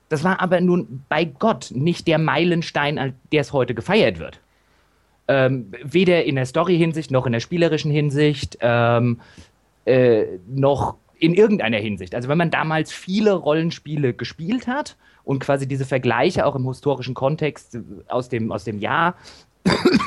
[0.08, 4.40] Das war aber nun bei Gott nicht der Meilenstein, der es heute gefeiert wird.
[5.28, 9.20] Ähm, weder in der Story-Hinsicht noch in der spielerischen Hinsicht, ähm,
[9.84, 12.16] äh, noch in irgendeiner Hinsicht.
[12.16, 17.14] Also wenn man damals viele Rollenspiele gespielt hat und quasi diese Vergleiche auch im historischen
[17.14, 19.14] Kontext aus dem, aus dem Jahr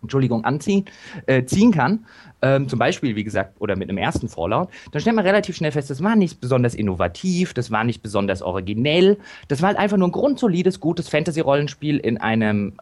[0.00, 0.84] Entschuldigung, anziehen,
[1.26, 2.06] äh, ziehen kann,
[2.40, 5.72] ähm, zum Beispiel, wie gesagt, oder mit einem ersten Fallout, dann stellt man relativ schnell
[5.72, 9.96] fest, das war nicht besonders innovativ, das war nicht besonders originell, das war halt einfach
[9.96, 12.74] nur ein grundsolides, gutes Fantasy-Rollenspiel in einem,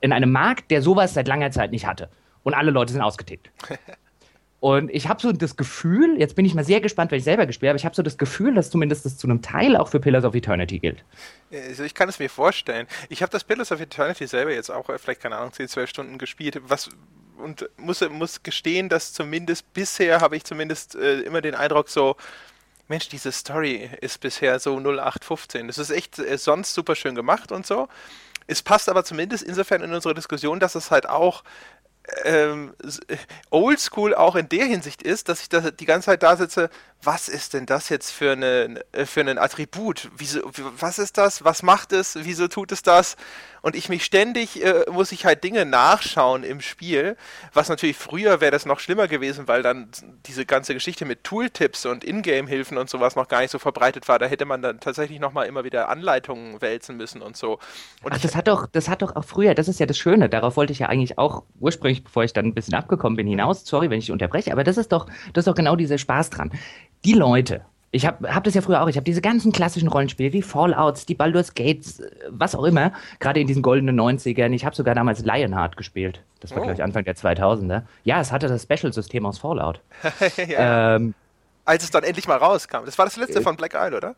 [0.00, 2.08] in einem Markt, der sowas seit langer Zeit nicht hatte.
[2.42, 3.50] Und alle Leute sind ausgetickt.
[4.62, 7.46] Und ich habe so das Gefühl, jetzt bin ich mal sehr gespannt, wenn ich selber
[7.46, 9.98] gespielt habe, ich habe so das Gefühl, dass zumindest das zu einem Teil auch für
[9.98, 11.02] Pillars of Eternity gilt.
[11.50, 12.86] Also ich kann es mir vorstellen.
[13.08, 15.90] Ich habe das Pillars of Eternity selber jetzt auch, äh, vielleicht keine Ahnung, 10, 12
[15.90, 16.90] Stunden gespielt, was
[17.38, 22.14] und muss, muss gestehen, dass zumindest bisher habe ich zumindest äh, immer den Eindruck so,
[22.86, 25.66] Mensch, diese Story ist bisher so 0815.
[25.66, 27.88] Das ist echt äh, sonst super schön gemacht und so.
[28.46, 31.42] Es passt aber zumindest insofern in unsere Diskussion, dass es halt auch
[32.24, 32.74] ähm,
[33.50, 36.68] oldschool auch in der Hinsicht ist, dass ich da die ganze Zeit da sitze,
[37.02, 40.10] was ist denn das jetzt für, eine, für ein Attribut?
[40.16, 40.40] Wieso,
[40.78, 41.44] was ist das?
[41.44, 42.16] Was macht es?
[42.20, 43.16] Wieso tut es das?
[43.62, 47.16] Und ich mich ständig, äh, muss ich halt Dinge nachschauen im Spiel,
[47.52, 49.88] was natürlich früher wäre das noch schlimmer gewesen, weil dann
[50.26, 54.18] diese ganze Geschichte mit Tooltips und Ingame-Hilfen und sowas noch gar nicht so verbreitet war.
[54.18, 57.58] Da hätte man dann tatsächlich nochmal immer wieder Anleitungen wälzen müssen und so.
[58.02, 60.28] Und Ach, das hat doch, das hat doch auch früher, das ist ja das Schöne,
[60.28, 63.64] darauf wollte ich ja eigentlich auch ursprünglich, bevor ich dann ein bisschen abgekommen bin, hinaus,
[63.64, 66.50] sorry, wenn ich unterbreche, aber das ist doch, das ist doch genau dieser Spaß dran
[67.04, 70.30] die Leute, ich habe hab das ja früher auch, ich habe diese ganzen klassischen Rollenspiele,
[70.30, 74.52] die Fallouts, die Baldur's Gates, äh, was auch immer, gerade in diesen goldenen 90ern.
[74.52, 76.22] Ich habe sogar damals Lionheart gespielt.
[76.40, 76.62] Das war, oh.
[76.62, 77.82] glaube ich, Anfang der 2000er.
[78.02, 79.80] Ja, es hatte das Special-System aus Fallout.
[80.48, 80.96] ja.
[80.96, 81.14] ähm,
[81.66, 82.86] Als es dann endlich mal rauskam.
[82.86, 84.14] Das war das letzte äh, von Black Isle, oder?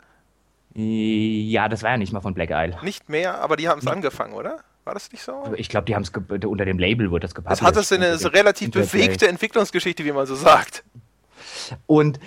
[0.76, 2.78] Ja, das war ja nicht mal von Black Isle.
[2.82, 4.60] Nicht mehr, aber die haben es angefangen, oder?
[4.84, 5.52] War das nicht so?
[5.56, 6.12] Ich glaube, die haben es
[6.44, 7.62] unter dem Label wurde das gepublished.
[7.62, 10.84] Das hat es eine relativ bewegte Entwicklungsgeschichte, wie man so sagt.
[11.86, 12.20] Und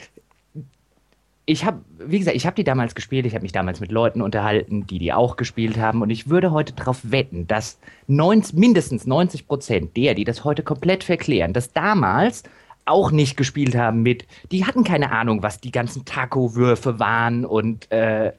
[1.49, 4.21] ich habe, wie gesagt, ich habe die damals gespielt, ich habe mich damals mit Leuten
[4.21, 9.07] unterhalten, die die auch gespielt haben und ich würde heute darauf wetten, dass 90, mindestens
[9.07, 12.43] 90 Prozent der, die das heute komplett verklären, dass damals
[12.87, 17.91] auch nicht gespielt haben mit, die hatten keine Ahnung, was die ganzen Taco-Würfe waren und
[17.91, 18.33] äh, äh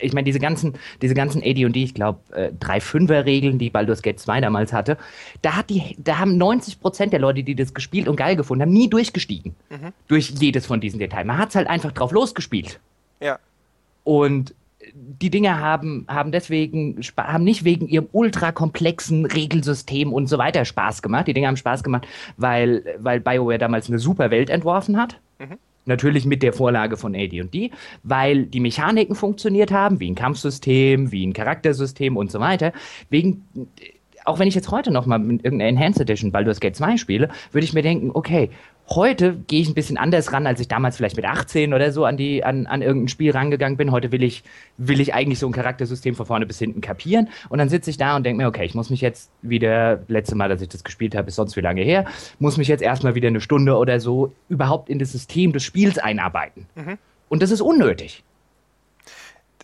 [0.00, 4.18] ich meine, diese ganzen, diese ganzen AD&D, ich glaube, äh, drei Fünfer-Regeln, die Baldur's Gate
[4.18, 4.98] 2 damals hatte,
[5.42, 8.62] da hat die, da haben 90 Prozent der Leute, die das gespielt und geil gefunden
[8.62, 9.54] haben, nie durchgestiegen.
[9.70, 9.92] Mhm.
[10.08, 11.26] Durch jedes von diesen Details.
[11.26, 12.80] Man hat es halt einfach drauf losgespielt.
[13.20, 13.38] Ja.
[14.04, 14.54] Und
[15.20, 21.02] die Dinge haben, haben deswegen, haben nicht wegen ihrem ultrakomplexen Regelsystem und so weiter Spaß
[21.02, 21.28] gemacht.
[21.28, 22.06] Die Dinge haben Spaß gemacht,
[22.36, 25.20] weil, weil BioWare damals eine super Welt entworfen hat.
[25.38, 25.58] Mhm.
[25.84, 27.70] Natürlich mit der Vorlage von AD&D,
[28.02, 32.72] weil die Mechaniken funktioniert haben, wie ein Kampfsystem, wie ein Charaktersystem und so weiter.
[33.08, 33.46] Wegen,
[34.28, 37.28] auch wenn ich jetzt heute noch mal mit irgendeiner Enhanced Edition Baldur's Gate 2 spiele,
[37.52, 38.50] würde ich mir denken, okay,
[38.90, 42.06] Heute gehe ich ein bisschen anders ran, als ich damals vielleicht mit 18 oder so
[42.06, 43.92] an, die, an, an irgendein Spiel rangegangen bin.
[43.92, 44.44] Heute will ich,
[44.78, 47.28] will ich eigentlich so ein Charaktersystem von vorne bis hinten kapieren.
[47.50, 50.36] Und dann sitze ich da und denke mir, okay, ich muss mich jetzt wieder, letzte
[50.36, 52.06] Mal, dass ich das gespielt habe, ist sonst wie lange her,
[52.38, 55.98] muss mich jetzt erstmal wieder eine Stunde oder so überhaupt in das System des Spiels
[55.98, 56.66] einarbeiten.
[56.74, 56.96] Mhm.
[57.28, 58.24] Und das ist unnötig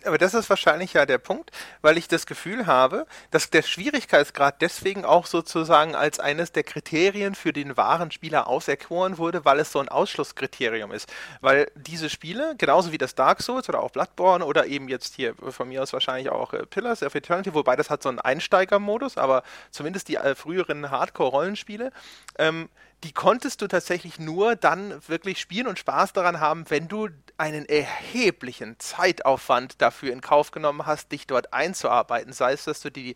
[0.05, 4.61] aber das ist wahrscheinlich ja der Punkt, weil ich das Gefühl habe, dass der Schwierigkeitsgrad
[4.61, 9.71] deswegen auch sozusagen als eines der Kriterien für den wahren Spieler auserkoren wurde, weil es
[9.71, 11.11] so ein Ausschlusskriterium ist.
[11.41, 15.35] Weil diese Spiele, genauso wie das Dark Souls oder auch Bloodborne oder eben jetzt hier
[15.35, 19.17] von mir aus wahrscheinlich auch äh, Pillars of Eternity, wobei das hat so einen Einsteigermodus,
[19.17, 21.91] aber zumindest die äh, früheren Hardcore-Rollenspiele,
[22.37, 22.69] ähm,
[23.03, 27.65] die konntest du tatsächlich nur dann wirklich spielen und Spaß daran haben, wenn du einen
[27.65, 32.33] erheblichen Zeitaufwand dafür in Kauf genommen hast, dich dort einzuarbeiten.
[32.33, 33.15] Sei es, dass du die,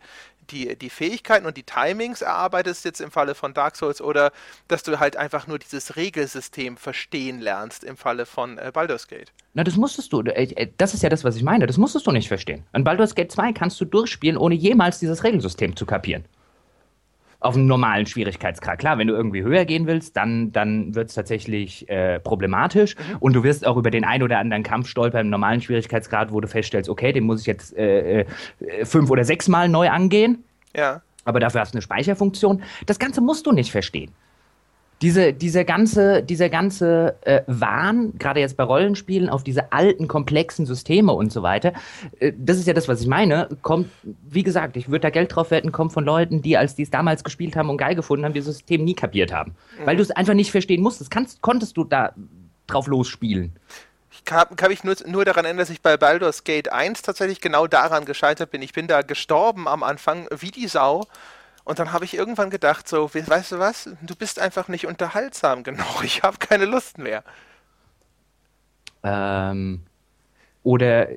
[0.51, 4.31] die, die Fähigkeiten und die Timings erarbeitest, jetzt im Falle von Dark Souls, oder
[4.67, 9.31] dass du halt einfach nur dieses Regelsystem verstehen lernst im Falle von äh, Baldur's Gate.
[9.53, 10.21] Na, das musstest du.
[10.21, 11.65] Äh, äh, das ist ja das, was ich meine.
[11.65, 12.65] Das musstest du nicht verstehen.
[12.73, 16.25] An Baldur's Gate 2 kannst du durchspielen, ohne jemals dieses Regelsystem zu kapieren
[17.39, 18.79] auf einem normalen Schwierigkeitsgrad.
[18.79, 23.17] Klar, wenn du irgendwie höher gehen willst, dann, dann wird es tatsächlich äh, problematisch mhm.
[23.19, 26.41] und du wirst auch über den ein oder anderen Kampf stolpern im normalen Schwierigkeitsgrad, wo
[26.41, 28.25] du feststellst, okay, den muss ich jetzt äh, äh,
[28.85, 30.43] fünf oder sechs Mal neu angehen.
[30.75, 31.01] Ja.
[31.23, 32.61] Aber dafür hast du eine Speicherfunktion.
[32.85, 34.11] Das Ganze musst du nicht verstehen.
[35.01, 40.65] Diese, diese ganze, dieser ganze äh, Wahn, gerade jetzt bei Rollenspielen, auf diese alten, komplexen
[40.65, 41.73] Systeme und so weiter,
[42.19, 45.33] äh, das ist ja das, was ich meine, kommt, wie gesagt, ich würde da Geld
[45.33, 48.25] drauf wetten, kommt von Leuten, die, als die es damals gespielt haben und geil gefunden
[48.25, 49.55] haben, dieses System nie kapiert haben.
[49.79, 49.85] Mhm.
[49.85, 51.11] Weil du es einfach nicht verstehen musstest.
[51.11, 52.13] Kannst, konntest du da
[52.67, 53.53] drauf losspielen.
[54.11, 57.39] Ich kann, kann mich nur, nur daran erinnern, dass ich bei Baldur's Gate 1 tatsächlich
[57.39, 58.61] genau daran gescheitert bin.
[58.61, 61.05] Ich bin da gestorben am Anfang wie die Sau
[61.69, 65.61] und dann habe ich irgendwann gedacht, so, weißt du was, du bist einfach nicht unterhaltsam
[65.61, 65.85] genug.
[66.03, 67.23] Ich habe keine Lust mehr.
[69.03, 69.81] Ähm,
[70.63, 71.09] oder,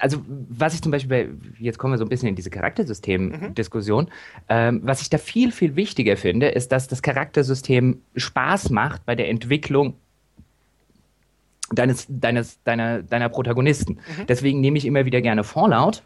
[0.00, 1.28] also was ich zum Beispiel, bei,
[1.60, 4.10] jetzt kommen wir so ein bisschen in diese Charaktersystem-Diskussion, mhm.
[4.48, 9.14] ähm, was ich da viel, viel wichtiger finde, ist, dass das Charaktersystem Spaß macht bei
[9.14, 9.94] der Entwicklung
[11.70, 14.00] deines, deines, deiner, deiner Protagonisten.
[14.18, 14.26] Mhm.
[14.26, 16.02] Deswegen nehme ich immer wieder gerne Fallout,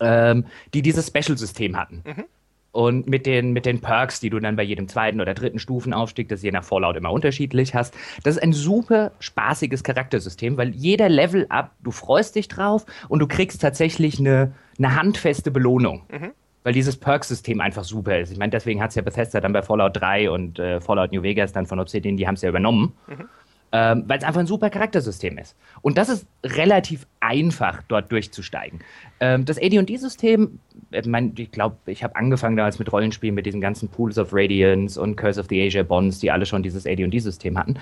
[0.00, 0.44] ähm,
[0.74, 2.02] die dieses Special-System hatten.
[2.04, 2.24] Mhm.
[2.74, 6.28] Und mit den, mit den Perks, die du dann bei jedem zweiten oder dritten Stufenaufstieg,
[6.28, 11.08] das je nach Fallout immer unterschiedlich hast, das ist ein super spaßiges Charaktersystem, weil jeder
[11.08, 16.02] Level-Up, du freust dich drauf und du kriegst tatsächlich eine, eine handfeste Belohnung.
[16.10, 16.32] Mhm.
[16.64, 18.32] Weil dieses Perk-System einfach super ist.
[18.32, 21.22] Ich meine, deswegen hat es ja Bethesda dann bei Fallout 3 und äh, Fallout New
[21.22, 22.94] Vegas dann von Obsidian, die haben es ja übernommen.
[23.06, 23.28] Mhm
[23.74, 25.56] ähm, weil es einfach ein super Charaktersystem ist.
[25.82, 28.78] Und das ist relativ einfach, dort durchzusteigen.
[29.18, 30.60] Ähm, das AD&D-System,
[30.92, 34.28] ich, mein, ich glaube, ich habe angefangen damals mit Rollenspielen, mit diesen ganzen Pools of
[34.32, 37.72] Radiance und Curse of the Asia Bonds, die alle schon dieses AD&D-System hatten.
[37.72, 37.78] Mhm.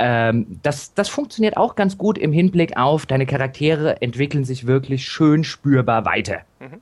[0.00, 5.04] Ähm, das, das funktioniert auch ganz gut im Hinblick auf, deine Charaktere entwickeln sich wirklich
[5.04, 6.40] schön spürbar weiter.
[6.58, 6.80] Mhm.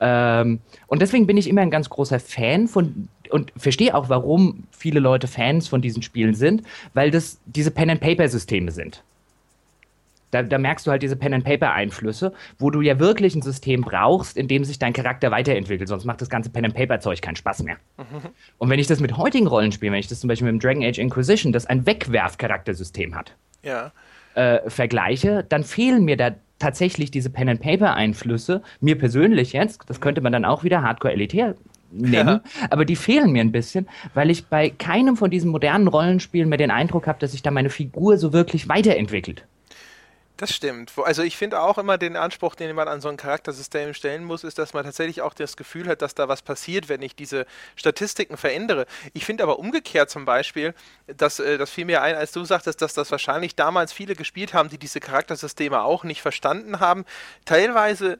[0.00, 4.64] Ähm, und deswegen bin ich immer ein ganz großer Fan von und verstehe auch, warum
[4.72, 9.04] viele Leute Fans von diesen Spielen sind, weil das diese Pen-and-Paper-Systeme sind.
[10.32, 14.46] Da, da, merkst du halt diese Pen-and-Paper-Einflüsse, wo du ja wirklich ein System brauchst, in
[14.46, 17.76] dem sich dein Charakter weiterentwickelt, sonst macht das ganze Pen-and-Paper-Zeug keinen Spaß mehr.
[17.98, 18.28] Mhm.
[18.58, 20.84] Und wenn ich das mit heutigen Rollenspielen, wenn ich das zum Beispiel mit dem Dragon
[20.84, 23.92] Age Inquisition, das ein Wegwerf-Charaktersystem hat, ja.
[24.34, 30.32] Äh, vergleiche, dann fehlen mir da tatsächlich diese Pen-and-Paper-Einflüsse, mir persönlich jetzt, das könnte man
[30.32, 31.54] dann auch wieder hardcore-elitär
[31.90, 32.68] nennen, ja.
[32.70, 36.58] aber die fehlen mir ein bisschen, weil ich bei keinem von diesen modernen Rollenspielen mehr
[36.58, 39.44] den Eindruck habe, dass sich da meine Figur so wirklich weiterentwickelt.
[40.40, 40.92] Das stimmt.
[40.96, 44.42] Also ich finde auch immer den Anspruch, den man an so ein Charaktersystem stellen muss,
[44.42, 47.44] ist, dass man tatsächlich auch das Gefühl hat, dass da was passiert, wenn ich diese
[47.76, 48.86] Statistiken verändere.
[49.12, 50.72] Ich finde aber umgekehrt zum Beispiel,
[51.06, 54.54] dass äh, das fiel mir ein, als du sagtest, dass das wahrscheinlich damals viele gespielt
[54.54, 57.04] haben, die diese Charaktersysteme auch nicht verstanden haben.
[57.44, 58.18] Teilweise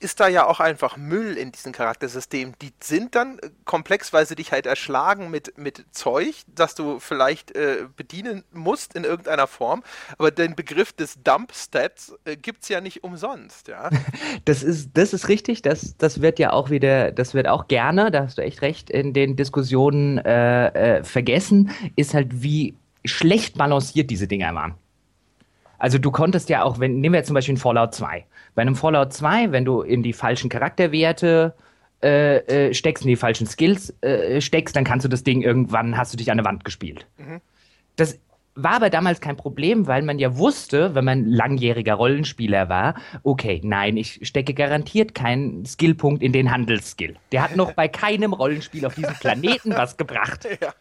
[0.00, 2.54] ist da ja auch einfach Müll in diesen Charaktersystemen.
[2.62, 6.98] Die sind dann äh, komplex, weil sie dich halt erschlagen mit, mit Zeug, das du
[7.00, 9.82] vielleicht äh, bedienen musst in irgendeiner Form.
[10.18, 13.90] Aber den Begriff des Dump-Stats äh, gibt es ja nicht umsonst, ja.
[14.44, 18.10] Das ist, das ist richtig, das, das wird ja auch wieder, das wird auch gerne,
[18.10, 23.56] da hast du echt recht, in den Diskussionen äh, äh vergessen, ist halt, wie schlecht
[23.56, 24.74] balanciert diese Dinger waren.
[25.78, 28.24] Also du konntest ja auch, wenn, nehmen wir jetzt zum Beispiel ein Fallout 2.
[28.54, 31.54] Bei einem Fallout 2, wenn du in die falschen Charakterwerte
[32.02, 35.96] äh, äh, steckst, in die falschen Skills äh, steckst, dann kannst du das Ding irgendwann,
[35.96, 37.06] hast du dich an der Wand gespielt.
[37.18, 37.40] Mhm.
[37.96, 38.18] Das
[38.56, 43.60] war aber damals kein Problem, weil man ja wusste, wenn man langjähriger Rollenspieler war, okay,
[43.62, 47.16] nein, ich stecke garantiert keinen Skillpunkt in den Handelsskill.
[47.32, 50.48] Der hat noch bei keinem Rollenspiel auf diesem Planeten was gebracht.
[50.60, 50.72] Ja.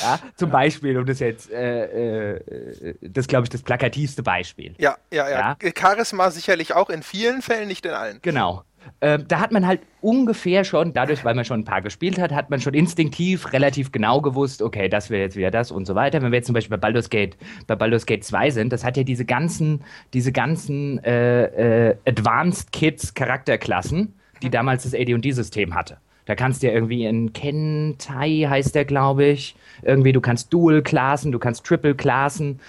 [0.00, 4.74] Ja, zum Beispiel, um das jetzt, äh, äh, das glaube ich, das plakativste Beispiel.
[4.78, 5.70] Ja, ja, ja, ja.
[5.76, 8.18] Charisma sicherlich auch in vielen Fällen, nicht in allen.
[8.22, 8.64] Genau.
[9.00, 12.32] Ähm, da hat man halt ungefähr schon, dadurch, weil man schon ein paar gespielt hat,
[12.32, 15.94] hat man schon instinktiv relativ genau gewusst, okay, das wäre jetzt wieder das und so
[15.94, 16.22] weiter.
[16.22, 18.96] Wenn wir jetzt zum Beispiel bei Baldur's Gate, bei Baldur's Gate 2 sind, das hat
[18.96, 24.52] ja diese ganzen, diese ganzen äh, äh, Advanced Kids Charakterklassen, die mhm.
[24.52, 25.98] damals das AD&D-System hatte.
[26.30, 29.56] Da kannst du ja irgendwie in Ken Tai heißt der, glaube ich.
[29.82, 32.60] Irgendwie, du kannst Dual-Klassen, du kannst Triple-Klassen.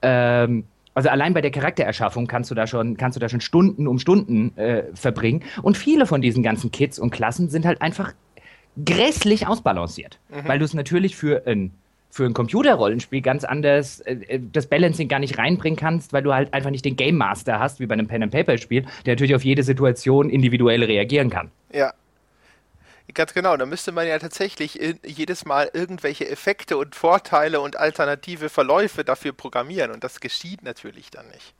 [0.00, 3.86] Ähm, also allein bei der Charaktererschaffung kannst du da schon, kannst du da schon Stunden
[3.86, 5.42] um Stunden äh, verbringen.
[5.60, 8.14] Und viele von diesen ganzen Kits und Klassen sind halt einfach
[8.86, 10.18] grässlich ausbalanciert.
[10.30, 10.48] Mhm.
[10.48, 11.72] Weil du es natürlich für ein
[12.08, 16.32] für ein Computerrollenspiel ganz anders äh, äh, das Balancing gar nicht reinbringen kannst, weil du
[16.32, 19.12] halt einfach nicht den Game Master hast, wie bei einem Pen and Paper Spiel, der
[19.12, 21.50] natürlich auf jede Situation individuell reagieren kann.
[21.70, 21.92] Ja,
[23.14, 28.48] Ganz genau, da müsste man ja tatsächlich jedes Mal irgendwelche Effekte und Vorteile und alternative
[28.48, 31.54] Verläufe dafür programmieren und das geschieht natürlich dann nicht.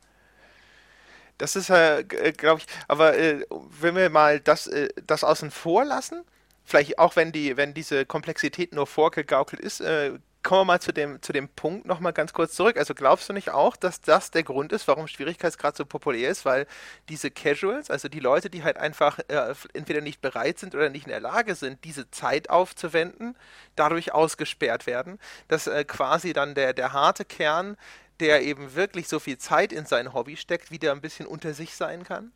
[1.37, 2.03] Das ist, äh,
[2.37, 6.23] glaube ich, aber äh, wenn wir mal das, äh, das außen vor lassen,
[6.63, 10.11] vielleicht auch wenn die, wenn diese Komplexität nur vorgegaukelt ist, äh,
[10.43, 12.77] kommen wir mal zu dem, zu dem Punkt nochmal ganz kurz zurück.
[12.77, 16.45] Also glaubst du nicht auch, dass das der Grund ist, warum Schwierigkeitsgrad so populär ist?
[16.45, 16.67] Weil
[17.09, 21.05] diese Casuals, also die Leute, die halt einfach äh, entweder nicht bereit sind oder nicht
[21.05, 23.35] in der Lage sind, diese Zeit aufzuwenden,
[23.75, 27.77] dadurch ausgesperrt werden, dass äh, quasi dann der, der harte Kern,
[28.19, 31.75] der eben wirklich so viel Zeit in sein Hobby steckt, wieder ein bisschen unter sich
[31.75, 32.31] sein kann?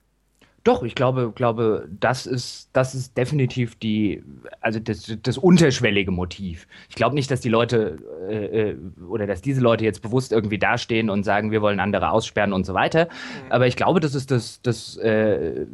[0.65, 4.23] Doch, ich glaube, glaube, das ist, das ist definitiv die,
[4.61, 6.67] also das, das unterschwellige Motiv.
[6.89, 8.75] Ich glaube nicht, dass die Leute äh, äh,
[9.07, 12.65] oder dass diese Leute jetzt bewusst irgendwie dastehen und sagen, wir wollen andere aussperren und
[12.65, 13.05] so weiter.
[13.05, 13.51] Mhm.
[13.51, 15.67] Aber ich glaube, das ist das, das, äh,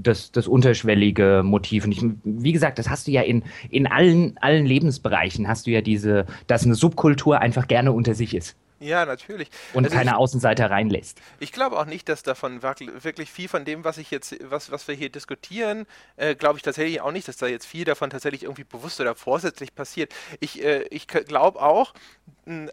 [0.00, 1.84] das, das unterschwellige Motiv.
[1.84, 5.72] Und ich, wie gesagt, das hast du ja in, in allen, allen Lebensbereichen, hast du
[5.72, 8.56] ja diese, dass eine Subkultur einfach gerne unter sich ist.
[8.78, 9.48] Ja, natürlich.
[9.72, 11.20] Und also keine ich, Außenseiter reinlässt.
[11.40, 14.86] Ich glaube auch nicht, dass davon wirklich viel von dem, was ich jetzt, was, was
[14.86, 15.86] wir hier diskutieren,
[16.16, 19.14] äh, glaube ich tatsächlich auch nicht, dass da jetzt viel davon tatsächlich irgendwie bewusst oder
[19.14, 20.14] vorsätzlich passiert.
[20.40, 21.94] Ich, äh, ich glaube auch,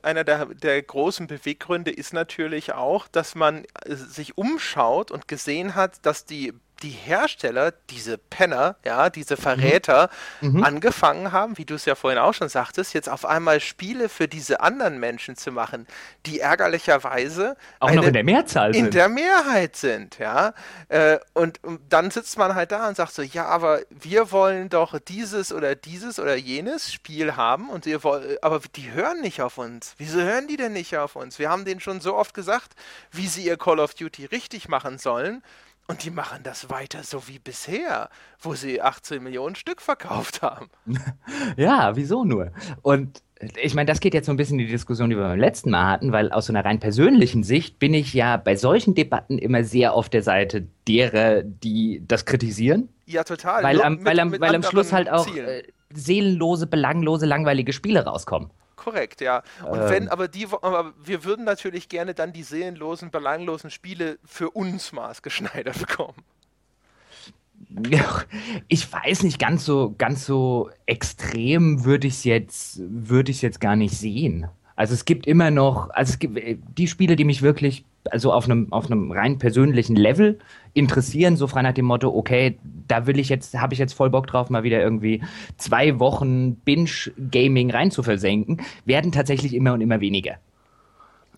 [0.02, 5.76] einer der, der großen Beweggründe ist natürlich auch, dass man äh, sich umschaut und gesehen
[5.76, 10.10] hat, dass die die Hersteller, diese Penner, ja, diese Verräter,
[10.42, 10.58] mhm.
[10.58, 10.64] mhm.
[10.64, 14.28] angefangen haben, wie du es ja vorhin auch schon sagtest, jetzt auf einmal Spiele für
[14.28, 15.88] diese anderen Menschen zu machen,
[16.26, 18.86] die ärgerlicherweise auch noch in der Mehrzahl sind.
[18.86, 20.54] In der Mehrheit sind, ja.
[20.90, 25.00] Äh, und, dann sitzt man halt da und sagt so, ja, aber wir wollen doch
[25.00, 29.58] dieses oder dieses oder jenes Spiel haben und wir wollen, aber die hören nicht auf
[29.58, 29.96] uns.
[29.98, 31.40] Wieso hören die denn nicht auf uns?
[31.40, 32.74] Wir haben denen schon so oft gesagt,
[33.12, 35.42] wie sie ihr Call of Duty richtig machen sollen.
[35.88, 40.70] Und die machen das weiter so wie bisher, wo sie 18 Millionen Stück verkauft haben.
[41.58, 42.52] ja, wieso nur?
[42.82, 43.22] Und
[43.62, 45.72] ich meine, das geht jetzt so ein bisschen in die Diskussion, die wir beim letzten
[45.72, 49.38] Mal hatten, weil aus so einer rein persönlichen Sicht bin ich ja bei solchen Debatten
[49.38, 52.88] immer sehr auf der Seite derer, die das kritisieren.
[53.06, 53.64] Ja, total.
[53.64, 58.50] Weil, am, weil, am, weil am Schluss halt auch äh, seelenlose, belanglose, langweilige Spiele rauskommen.
[58.84, 59.44] Korrekt, ja.
[59.66, 64.20] Und ähm, wenn, aber die, aber wir würden natürlich gerne dann die seelenlosen, belanglosen Spiele
[64.26, 66.18] für uns maßgeschneidert bekommen.
[68.68, 73.60] Ich weiß nicht, ganz so, ganz so extrem würde ich es jetzt, würde ich jetzt
[73.60, 74.48] gar nicht sehen.
[74.76, 76.40] Also es gibt immer noch, also es gibt
[76.78, 80.40] die Spiele, die mich wirklich also auf einem, auf einem rein persönlichen Level
[80.74, 84.10] interessieren, so frei nach dem Motto, okay, da will ich jetzt, habe ich jetzt voll
[84.10, 85.22] Bock drauf, mal wieder irgendwie
[85.58, 90.36] zwei Wochen Binge-Gaming rein zu versenken, werden tatsächlich immer und immer weniger.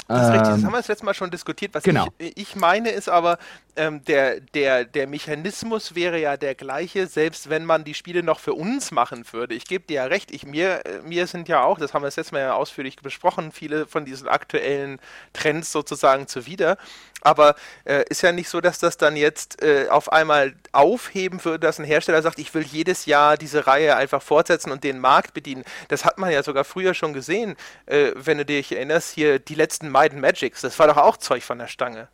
[0.08, 1.74] Das ist richtig, das ähm, haben wir das letzte Mal schon diskutiert.
[1.74, 2.08] Was genau.
[2.20, 3.40] ich, ich meine ist aber,
[3.76, 8.40] ähm, der, der, der Mechanismus wäre ja der gleiche, selbst wenn man die Spiele noch
[8.40, 9.56] für uns machen würde.
[9.56, 12.18] Ich gebe dir ja recht, ich, mir, mir sind ja auch, das haben wir das
[12.18, 15.00] letzte Mal ja ausführlich besprochen, viele von diesen aktuellen
[15.34, 16.78] Trends sozusagen zuwider.
[17.26, 21.60] Aber äh, ist ja nicht so, dass das dann jetzt äh, auf einmal aufheben würde,
[21.60, 25.34] dass ein Hersteller sagt, ich will jedes Jahr diese Reihe einfach fortsetzen und den Markt
[25.34, 25.64] bedienen.
[25.88, 27.56] Das hat man ja sogar früher schon gesehen,
[27.88, 31.42] äh, wenn du dich erinnerst, hier die letzten Might Magics, das war doch auch Zeug
[31.42, 32.10] von der Stange.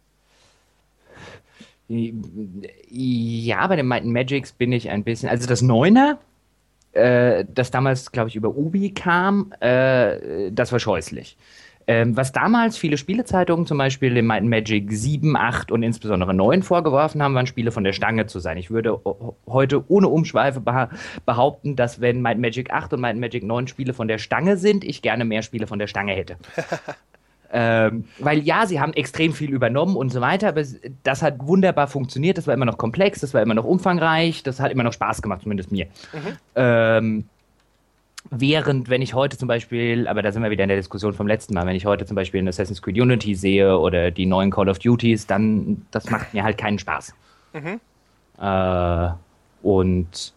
[1.90, 6.20] Ja, bei den Might Magics bin ich ein bisschen, also das Neuner,
[6.94, 11.36] äh, das damals, glaube ich, über Ubi kam, äh, das war scheußlich.
[11.88, 16.64] Ähm, was damals viele Spielezeitungen zum Beispiel dem Might Magic 7, 8 und insbesondere 9
[16.64, 18.58] vorgeworfen haben, waren Spiele von der Stange zu sein.
[18.58, 19.00] Ich würde
[19.48, 20.62] heute ohne Umschweife
[21.26, 24.84] behaupten, dass wenn Might Magic 8 und Might Magic 9 Spiele von der Stange sind,
[24.84, 26.38] ich gerne mehr Spiele von der Stange hätte.
[27.54, 30.64] Ähm, weil ja, sie haben extrem viel übernommen und so weiter, aber
[31.04, 32.38] das hat wunderbar funktioniert.
[32.38, 35.22] Das war immer noch komplex, das war immer noch umfangreich, das hat immer noch Spaß
[35.22, 35.86] gemacht, zumindest mir.
[36.14, 36.38] Mhm.
[36.56, 37.26] Ähm,
[38.30, 41.28] Während, wenn ich heute zum Beispiel, aber da sind wir wieder in der Diskussion vom
[41.28, 44.52] letzten Mal, wenn ich heute zum Beispiel in Assassin's Creed Unity sehe oder die neuen
[44.52, 47.14] Call of Duties, dann das macht mir halt keinen Spaß.
[47.54, 47.80] Mhm.
[48.40, 49.10] Äh,
[49.64, 50.34] und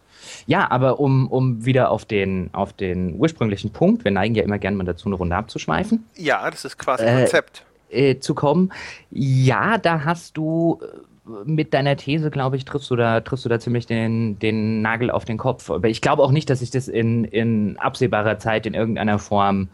[0.47, 4.57] ja, aber um, um wieder auf den, auf den ursprünglichen Punkt, wir neigen ja immer
[4.57, 6.05] gerne mal dazu, eine Runde abzuschweifen.
[6.15, 7.65] Ja, das ist quasi ein Konzept.
[7.89, 8.73] Äh, zu kommen.
[9.11, 10.79] Ja, da hast du
[11.25, 15.09] mit deiner These, glaube ich, triffst du da, triffst du da ziemlich den, den Nagel
[15.09, 15.69] auf den Kopf.
[15.69, 19.69] Aber ich glaube auch nicht, dass sich das in, in absehbarer Zeit in irgendeiner Form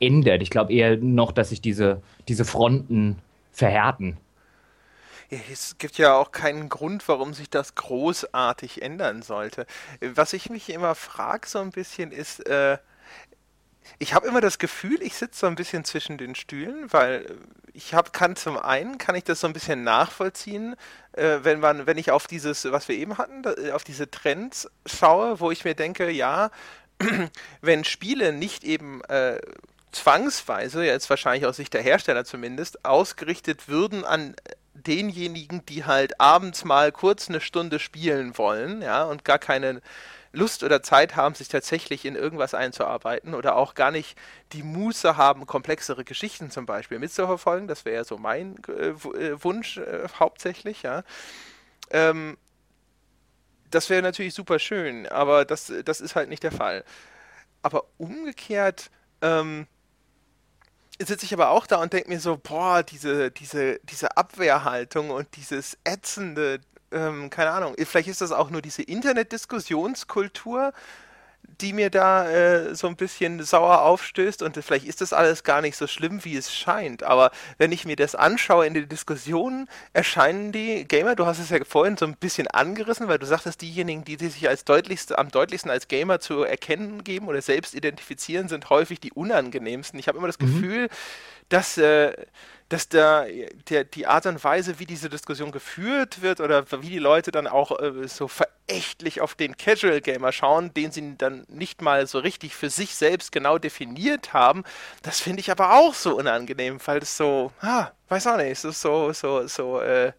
[0.00, 0.42] ändert.
[0.42, 3.18] Ich glaube eher noch, dass sich diese, diese Fronten
[3.52, 4.16] verhärten.
[5.50, 9.66] Es gibt ja auch keinen Grund, warum sich das großartig ändern sollte.
[10.00, 12.78] Was ich mich immer frage so ein bisschen ist, äh,
[13.98, 17.38] ich habe immer das Gefühl, ich sitze so ein bisschen zwischen den Stühlen, weil
[17.72, 20.76] ich hab, kann zum einen, kann ich das so ein bisschen nachvollziehen,
[21.12, 24.68] äh, wenn man, wenn ich auf dieses, was wir eben hatten, da, auf diese Trends
[24.86, 26.50] schaue, wo ich mir denke, ja,
[27.60, 29.38] wenn Spiele nicht eben äh,
[29.92, 34.34] zwangsweise, jetzt wahrscheinlich aus Sicht der Hersteller zumindest, ausgerichtet würden an
[34.74, 39.80] denjenigen, die halt abends mal kurz eine Stunde spielen wollen, ja, und gar keine
[40.36, 44.16] Lust oder Zeit haben, sich tatsächlich in irgendwas einzuarbeiten oder auch gar nicht
[44.52, 47.68] die Muße haben, komplexere Geschichten zum Beispiel mitzuverfolgen.
[47.68, 51.02] Das wäre ja so mein äh, äh, Wunsch äh, hauptsächlich, ja.
[51.90, 52.36] Ähm,
[53.70, 56.84] das wäre natürlich super schön, aber das, das ist halt nicht der Fall.
[57.62, 58.90] Aber umgekehrt
[59.22, 59.66] ähm,
[60.98, 65.34] sitze ich aber auch da und denke mir so, boah, diese, diese, diese Abwehrhaltung und
[65.36, 66.60] dieses ätzende,
[66.92, 70.72] ähm, keine Ahnung, vielleicht ist das auch nur diese Internetdiskussionskultur,
[71.60, 75.62] die mir da äh, so ein bisschen sauer aufstößt und vielleicht ist das alles gar
[75.62, 77.02] nicht so schlimm, wie es scheint.
[77.02, 81.50] Aber wenn ich mir das anschaue in den Diskussionen, erscheinen die Gamer, du hast es
[81.50, 85.30] ja vorhin so ein bisschen angerissen, weil du sagtest, diejenigen, die, sich als deutlichste, am
[85.30, 89.98] deutlichsten als Gamer zu erkennen geben oder selbst identifizieren, sind häufig die unangenehmsten.
[89.98, 90.46] Ich habe immer das mhm.
[90.46, 90.88] Gefühl,
[91.48, 92.12] dass äh,
[92.68, 93.24] dass da
[93.68, 97.46] der, die Art und Weise, wie diese Diskussion geführt wird oder wie die Leute dann
[97.46, 102.18] auch äh, so verächtlich auf den Casual Gamer schauen, den sie dann nicht mal so
[102.18, 104.64] richtig für sich selbst genau definiert haben,
[105.02, 108.72] das finde ich aber auch so unangenehm, weil das so, ah, weiß auch nicht, so,
[108.72, 110.12] so, so, so, äh,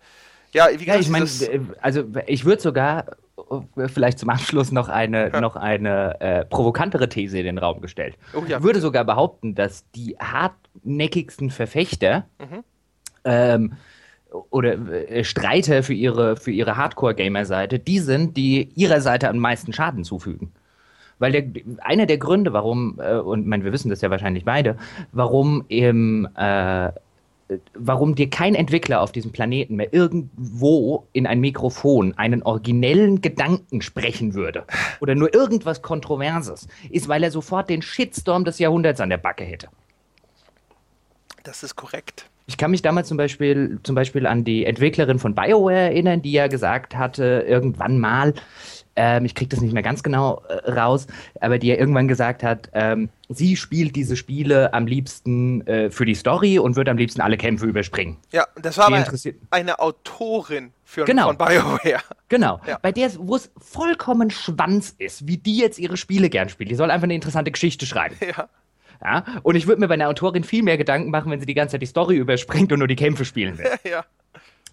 [0.53, 3.05] ja, wie ja, ich meine, äh, also ich würde sogar
[3.88, 5.41] vielleicht zum Abschluss noch eine, ja.
[5.41, 8.17] noch eine äh, provokantere These in den Raum gestellt.
[8.33, 8.57] Oh, ja.
[8.57, 12.63] Ich würde sogar behaupten, dass die hart hartnäckigsten Verfechter mhm.
[13.25, 13.73] ähm,
[14.49, 19.73] oder äh, Streiter für ihre, für ihre Hardcore-Gamer-Seite, die sind, die ihrer Seite am meisten
[19.73, 20.51] Schaden zufügen.
[21.19, 21.45] Weil der,
[21.79, 24.77] einer der Gründe, warum, äh, und mein, wir wissen das ja wahrscheinlich beide,
[25.11, 26.91] warum im äh,
[27.73, 33.81] warum dir kein Entwickler auf diesem Planeten mehr irgendwo in ein Mikrofon einen originellen Gedanken
[33.81, 34.65] sprechen würde
[34.99, 39.43] oder nur irgendwas Kontroverses, ist, weil er sofort den Shitstorm des Jahrhunderts an der Backe
[39.43, 39.69] hätte.
[41.43, 42.29] Das ist korrekt.
[42.49, 46.31] Ich kann mich damals zum Beispiel, zum Beispiel an die Entwicklerin von BioWare erinnern, die
[46.31, 48.33] ja gesagt hatte, irgendwann mal,
[48.97, 51.07] ähm, ich kriege das nicht mehr ganz genau äh, raus,
[51.39, 56.05] aber die ja irgendwann gesagt hat, ähm, sie spielt diese Spiele am liebsten äh, für
[56.05, 58.17] die Story und wird am liebsten alle Kämpfe überspringen.
[58.31, 59.05] Ja, das war aber
[59.51, 61.27] eine Autorin für, genau.
[61.27, 62.01] von BioWare.
[62.27, 62.79] Genau, ja.
[62.81, 66.71] bei der, wo es vollkommen Schwanz ist, wie die jetzt ihre Spiele gern spielt.
[66.71, 68.15] Die soll einfach eine interessante Geschichte schreiben.
[68.35, 68.49] Ja.
[69.03, 69.23] Ja?
[69.43, 71.73] Und ich würde mir bei einer Autorin viel mehr Gedanken machen, wenn sie die ganze
[71.73, 73.67] Zeit die Story überspringt und nur die Kämpfe spielen will.
[73.89, 74.03] ja.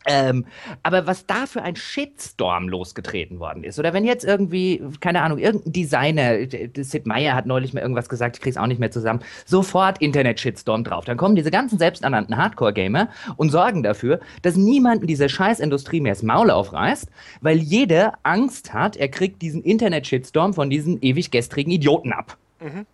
[0.06, 0.46] Ähm,
[0.82, 5.38] aber was da für ein Shitstorm losgetreten worden ist, oder wenn jetzt irgendwie, keine Ahnung,
[5.38, 6.36] irgendein Designer,
[6.76, 10.84] Sid Meier hat neulich mal irgendwas gesagt, ich krieg's auch nicht mehr zusammen, sofort Internet-Shitstorm
[10.84, 11.04] drauf.
[11.04, 16.12] Dann kommen diese ganzen selbsternannten Hardcore-Gamer und sorgen dafür, dass niemand in dieser Scheißindustrie mehr
[16.12, 17.08] das Maul aufreißt,
[17.40, 22.36] weil jeder Angst hat, er kriegt diesen Internet-Shitstorm von diesen ewig gestrigen Idioten ab.
[22.60, 22.86] Mhm.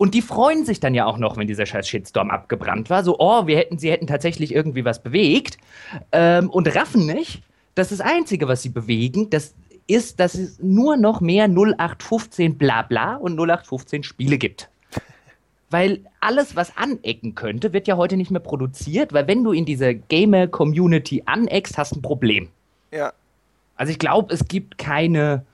[0.00, 3.04] Und die freuen sich dann ja auch noch, wenn dieser scheiß Shitstorm abgebrannt war.
[3.04, 5.58] So, oh, wir hätten, sie hätten tatsächlich irgendwie was bewegt.
[6.10, 7.42] Ähm, und raffen nicht,
[7.74, 9.54] dass das Einzige, was sie bewegen, das
[9.86, 14.70] ist, dass es nur noch mehr 0815 Blabla und 0815 Spiele gibt.
[15.68, 19.66] Weil alles, was anecken könnte, wird ja heute nicht mehr produziert, weil wenn du in
[19.66, 22.48] dieser Gamer-Community aneckst, hast du ein Problem.
[22.90, 23.12] Ja.
[23.76, 25.44] Also ich glaube, es gibt keine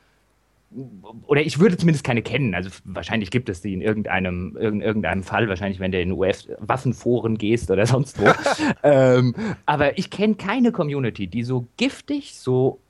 [1.26, 2.54] oder ich würde zumindest keine kennen.
[2.54, 7.38] Also wahrscheinlich gibt es die in irgendeinem, in irgendeinem Fall, wahrscheinlich wenn du in US-Waffenforen
[7.38, 8.26] gehst oder sonst wo.
[8.82, 12.80] ähm, aber ich kenne keine Community, die so giftig, so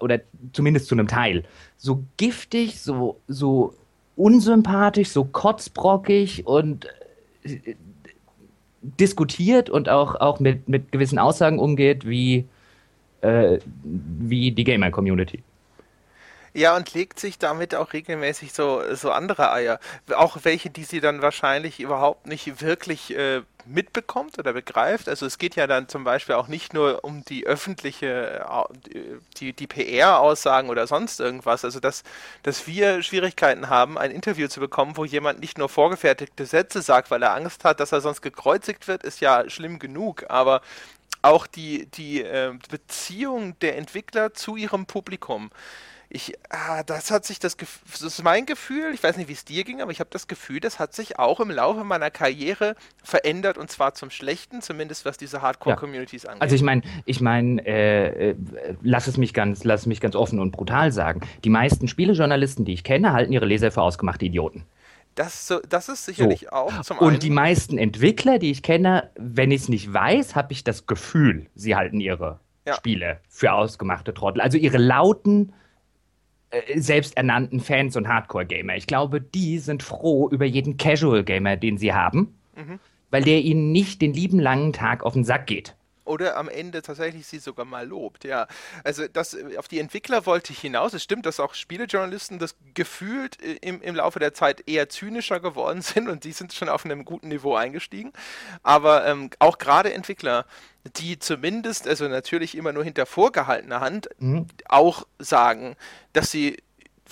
[0.00, 0.20] oder
[0.52, 1.44] zumindest zu einem Teil,
[1.76, 3.74] so giftig, so, so
[4.16, 6.86] unsympathisch, so kotzbrockig und
[7.42, 7.74] äh,
[8.82, 12.44] diskutiert und auch, auch mit, mit gewissen Aussagen umgeht, wie,
[13.22, 15.42] äh, wie die Gamer-Community.
[16.56, 19.80] Ja, und legt sich damit auch regelmäßig so, so andere Eier.
[20.14, 25.08] Auch welche, die sie dann wahrscheinlich überhaupt nicht wirklich äh, mitbekommt oder begreift.
[25.08, 29.52] Also es geht ja dann zum Beispiel auch nicht nur um die öffentliche, äh, die,
[29.52, 31.64] die PR-Aussagen oder sonst irgendwas.
[31.64, 32.04] Also dass,
[32.44, 37.10] dass wir Schwierigkeiten haben, ein Interview zu bekommen, wo jemand nicht nur vorgefertigte Sätze sagt,
[37.10, 40.26] weil er Angst hat, dass er sonst gekreuzigt wird, ist ja schlimm genug.
[40.28, 40.60] Aber
[41.20, 45.50] auch die, die äh, Beziehung der Entwickler zu ihrem Publikum
[46.14, 49.44] ich, ah, das hat sich das, das ist mein Gefühl, ich weiß nicht, wie es
[49.44, 52.76] dir ging, aber ich habe das Gefühl, das hat sich auch im Laufe meiner Karriere
[53.02, 56.30] verändert und zwar zum Schlechten, zumindest was diese Hardcore-Communities ja.
[56.30, 56.42] angeht.
[56.42, 58.36] Also ich meine, ich meine, äh, äh,
[58.82, 61.20] lass es mich ganz, lass mich ganz offen und brutal sagen.
[61.42, 64.64] Die meisten Spielejournalisten, die ich kenne, halten ihre Leser für ausgemachte Idioten.
[65.16, 66.48] Das, so, das ist sicherlich so.
[66.50, 67.18] auch zum Und einen.
[67.20, 71.46] die meisten Entwickler, die ich kenne, wenn ich es nicht weiß, habe ich das Gefühl,
[71.56, 72.74] sie halten ihre ja.
[72.74, 74.40] Spiele für ausgemachte Trottel.
[74.40, 75.52] Also ihre lauten,
[76.76, 78.76] selbsternannten Fans und Hardcore-Gamer.
[78.76, 82.78] Ich glaube, die sind froh über jeden Casual-Gamer, den sie haben, mhm.
[83.10, 85.74] weil der ihnen nicht den lieben langen Tag auf den Sack geht.
[86.04, 88.24] Oder am Ende tatsächlich sie sogar mal lobt.
[88.24, 88.46] Ja,
[88.82, 90.94] also das auf die Entwickler wollte ich hinaus.
[90.94, 95.40] Es stimmt, dass auch Spielejournalisten das gefühlt äh, im, im Laufe der Zeit eher zynischer
[95.40, 98.12] geworden sind und die sind schon auf einem guten Niveau eingestiegen.
[98.62, 100.46] Aber ähm, auch gerade Entwickler,
[100.96, 104.46] die zumindest, also natürlich immer nur hinter vorgehaltener Hand, mhm.
[104.68, 105.76] auch sagen,
[106.12, 106.58] dass sie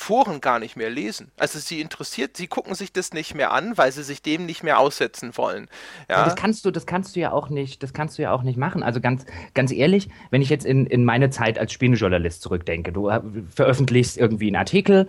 [0.02, 1.30] Foren gar nicht mehr lesen.
[1.36, 4.62] Also sie interessiert, sie gucken sich das nicht mehr an, weil sie sich dem nicht
[4.62, 5.68] mehr aussetzen wollen.
[6.10, 6.24] Ja?
[6.24, 8.58] Das kannst du, das kannst du ja auch nicht, das kannst du ja auch nicht
[8.58, 8.82] machen.
[8.82, 9.24] Also ganz,
[9.54, 14.18] ganz ehrlich, wenn ich jetzt in, in meine Zeit als Spielejournalist zurückdenke, du äh, veröffentlichst
[14.18, 15.08] irgendwie einen Artikel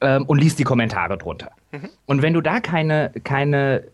[0.00, 1.50] ähm, und liest die Kommentare drunter.
[1.72, 1.90] Mhm.
[2.06, 3.84] Und wenn du da keine, keine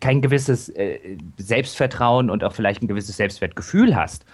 [0.00, 0.98] kein gewisses äh,
[1.36, 4.24] Selbstvertrauen und auch vielleicht ein gewisses Selbstwertgefühl hast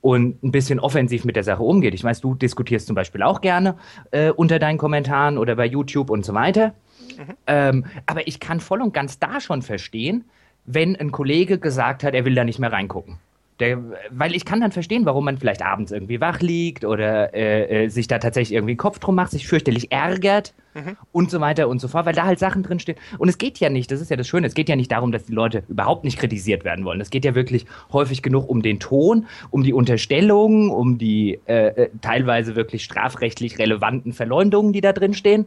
[0.00, 1.94] und ein bisschen offensiv mit der Sache umgeht.
[1.94, 3.76] Ich weiß, du diskutierst zum Beispiel auch gerne
[4.10, 6.74] äh, unter deinen Kommentaren oder bei YouTube und so weiter.
[7.16, 7.34] Mhm.
[7.46, 10.24] Ähm, aber ich kann voll und ganz da schon verstehen,
[10.66, 13.18] wenn ein Kollege gesagt hat, er will da nicht mehr reingucken.
[13.60, 13.78] Der,
[14.10, 17.88] weil ich kann dann verstehen, warum man vielleicht abends irgendwie wach liegt oder äh, äh,
[17.88, 20.96] sich da tatsächlich irgendwie Kopf drum macht, sich fürchterlich ärgert mhm.
[21.12, 22.98] und so weiter und so fort, weil da halt Sachen drinstehen.
[23.18, 25.12] Und es geht ja nicht, das ist ja das Schöne, es geht ja nicht darum,
[25.12, 27.00] dass die Leute überhaupt nicht kritisiert werden wollen.
[27.00, 31.66] Es geht ja wirklich häufig genug um den Ton, um die Unterstellungen, um die äh,
[31.68, 35.46] äh teilweise wirklich strafrechtlich relevanten Verleumdungen, die da drin stehen,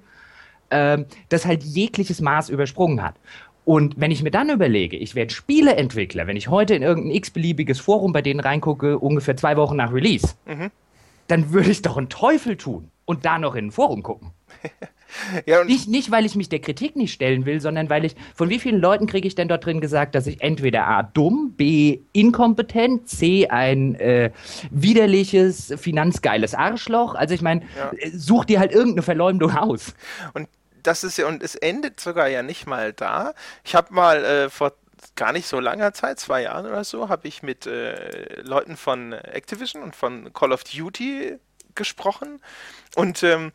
[0.70, 1.00] äh,
[1.30, 3.16] das halt jegliches Maß übersprungen hat.
[3.66, 7.80] Und wenn ich mir dann überlege, ich werde Spieleentwickler, wenn ich heute in irgendein x-beliebiges
[7.80, 10.70] Forum bei denen reingucke, ungefähr zwei Wochen nach Release, mhm.
[11.28, 14.32] dann würde ich doch einen Teufel tun und da noch in ein Forum gucken.
[15.46, 18.50] ja, nicht, nicht, weil ich mich der Kritik nicht stellen will, sondern weil ich, von
[18.50, 22.00] wie vielen Leuten kriege ich denn dort drin gesagt, dass ich entweder A, dumm, B,
[22.12, 24.32] inkompetent, C, ein äh,
[24.72, 27.16] widerliches, finanzgeiles Arschloch.
[27.16, 27.92] Also ich meine, ja.
[27.98, 29.94] Äh, such dir halt irgendeine Verleumdung aus.
[30.34, 30.48] Und
[30.84, 33.34] das ist ja, und es endet sogar ja nicht mal da.
[33.64, 34.74] Ich habe mal äh, vor
[35.16, 39.14] gar nicht so langer Zeit, zwei Jahren oder so, habe ich mit äh, Leuten von
[39.14, 41.40] Activision und von Call of Duty
[41.76, 42.42] gesprochen.
[42.96, 43.52] Und ähm,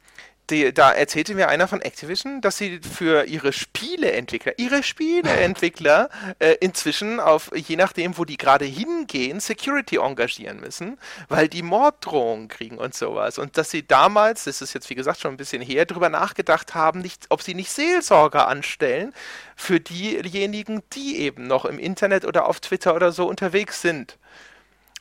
[0.51, 6.57] die, da erzählte mir einer von Activision, dass sie für ihre Spieleentwickler, ihre Spieleentwickler äh,
[6.61, 12.79] inzwischen auf, je nachdem, wo die gerade hingehen, Security engagieren müssen, weil die Morddrohungen kriegen
[12.79, 13.39] und sowas.
[13.39, 16.75] Und dass sie damals, das ist jetzt wie gesagt schon ein bisschen her, darüber nachgedacht
[16.75, 19.13] haben, nicht, ob sie nicht Seelsorger anstellen
[19.57, 24.19] für diejenigen, die eben noch im Internet oder auf Twitter oder so unterwegs sind.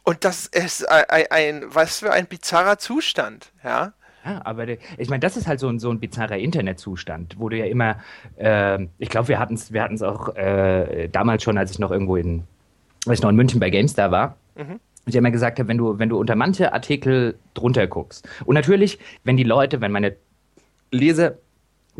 [0.03, 3.93] Und das ist ein, ein, ein was für ein bizarrer Zustand, ja.
[4.25, 7.57] Ja, aber ich meine, das ist halt so ein, so ein bizarrer Internetzustand, wo du
[7.57, 7.97] ja immer,
[8.37, 12.17] äh, ich glaube, wir hatten es wir auch äh, damals schon, als ich noch irgendwo
[12.17, 12.43] in,
[13.05, 14.37] als ich noch in München bei GameStar war.
[14.55, 14.79] Mhm.
[15.05, 18.27] Ich immer gesagt habe, wenn du, wenn du unter manche Artikel drunter guckst.
[18.45, 20.17] Und natürlich, wenn die Leute, wenn meine
[20.91, 21.37] Leser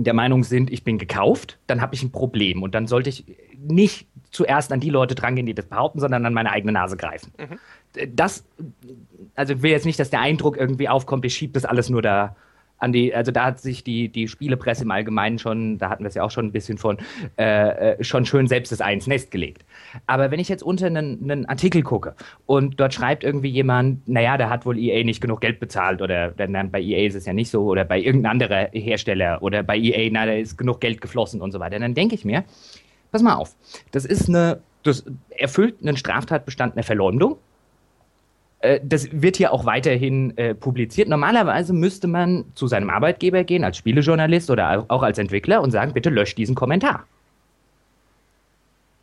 [0.03, 2.63] der Meinung sind, ich bin gekauft, dann habe ich ein Problem.
[2.63, 3.25] Und dann sollte ich
[3.57, 7.31] nicht zuerst an die Leute drangehen, die das behaupten, sondern an meine eigene Nase greifen.
[7.37, 7.57] Mhm
[8.07, 8.45] das,
[9.35, 12.01] also ich will jetzt nicht, dass der Eindruck irgendwie aufkommt, ich schiebe das alles nur
[12.01, 12.35] da
[12.79, 16.09] an die, also da hat sich die, die Spielepresse im Allgemeinen schon, da hatten wir
[16.09, 16.97] es ja auch schon ein bisschen von,
[17.37, 19.65] äh, äh, schon schön selbst das Eins Nest gelegt.
[20.05, 22.15] Aber wenn ich jetzt unter einen, einen Artikel gucke
[22.45, 26.31] und dort schreibt irgendwie jemand, naja, da hat wohl EA nicht genug Geld bezahlt oder
[26.31, 29.77] dann bei EA ist es ja nicht so oder bei irgendeinem anderen Hersteller oder bei
[29.77, 32.43] EA, na, da ist genug Geld geflossen und so weiter, dann denke ich mir,
[33.11, 33.55] pass mal auf,
[33.91, 37.37] das ist eine, das erfüllt einen Straftatbestand einer Verleumdung
[38.83, 41.07] das wird hier auch weiterhin äh, publiziert.
[41.07, 45.93] Normalerweise müsste man zu seinem Arbeitgeber gehen, als Spielejournalist oder auch als Entwickler und sagen,
[45.93, 47.05] bitte lösch diesen Kommentar.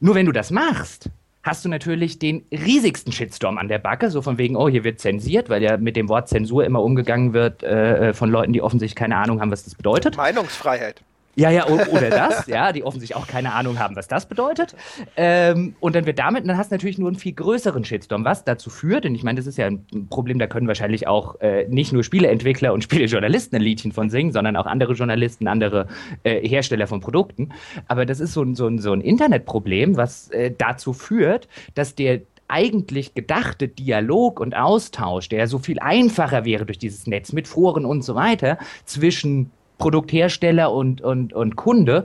[0.00, 1.08] Nur wenn du das machst,
[1.44, 4.98] hast du natürlich den riesigsten Shitstorm an der Backe, so von wegen, oh, hier wird
[4.98, 8.60] zensiert, weil ja mit dem Wort Zensur immer umgegangen wird äh, äh von Leuten, die
[8.60, 10.16] offensichtlich keine Ahnung haben, was das bedeutet.
[10.16, 11.02] Meinungsfreiheit.
[11.36, 14.76] Ja, ja, oder das, ja, die offensichtlich auch keine Ahnung haben, was das bedeutet.
[15.16, 18.44] Ähm, und dann wird damit, dann hast du natürlich nur einen viel größeren Shitstorm, was
[18.44, 21.66] dazu führt, und ich meine, das ist ja ein Problem, da können wahrscheinlich auch äh,
[21.68, 25.88] nicht nur Spieleentwickler und Spielejournalisten ein Liedchen von singen, sondern auch andere Journalisten, andere
[26.22, 27.50] äh, Hersteller von Produkten.
[27.88, 31.94] Aber das ist so, ein so, ein so ein Internetproblem, was äh, dazu führt, dass
[31.94, 37.48] der eigentlich gedachte Dialog und Austausch, der so viel einfacher wäre durch dieses Netz mit
[37.48, 42.04] Foren und so weiter, zwischen Produkthersteller und, und, und Kunde,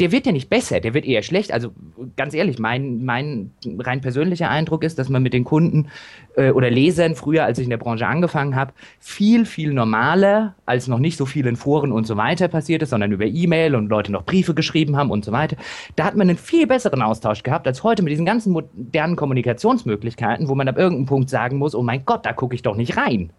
[0.00, 1.52] der wird ja nicht besser, der wird eher schlecht.
[1.52, 1.72] Also
[2.16, 5.88] ganz ehrlich, mein, mein rein persönlicher Eindruck ist, dass man mit den Kunden
[6.36, 10.86] äh, oder Lesern früher, als ich in der Branche angefangen habe, viel, viel normaler, als
[10.86, 13.88] noch nicht so viel in Foren und so weiter passiert ist, sondern über E-Mail und
[13.88, 15.56] Leute noch Briefe geschrieben haben und so weiter.
[15.96, 20.48] Da hat man einen viel besseren Austausch gehabt als heute mit diesen ganzen modernen Kommunikationsmöglichkeiten,
[20.48, 22.96] wo man ab irgendeinem Punkt sagen muss, oh mein Gott, da gucke ich doch nicht
[22.96, 23.32] rein.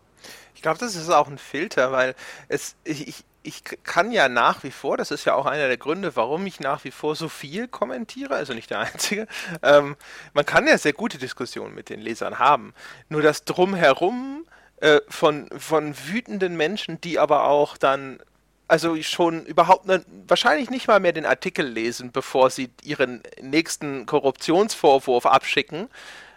[0.56, 2.16] Ich glaube, das ist auch ein Filter, weil
[2.50, 5.78] es, ich, ich ich kann ja nach wie vor, das ist ja auch einer der
[5.78, 9.28] Gründe, warum ich nach wie vor so viel kommentiere, also nicht der einzige,
[9.64, 9.96] ähm,
[10.34, 12.74] man kann ja sehr gute Diskussionen mit den Lesern haben.
[13.08, 14.46] Nur das Drumherum
[14.82, 18.20] äh, von, von wütenden Menschen, die aber auch dann
[18.68, 24.06] also schon überhaupt ne, wahrscheinlich nicht mal mehr den Artikel lesen, bevor sie ihren nächsten
[24.06, 25.90] Korruptionsvorwurf abschicken.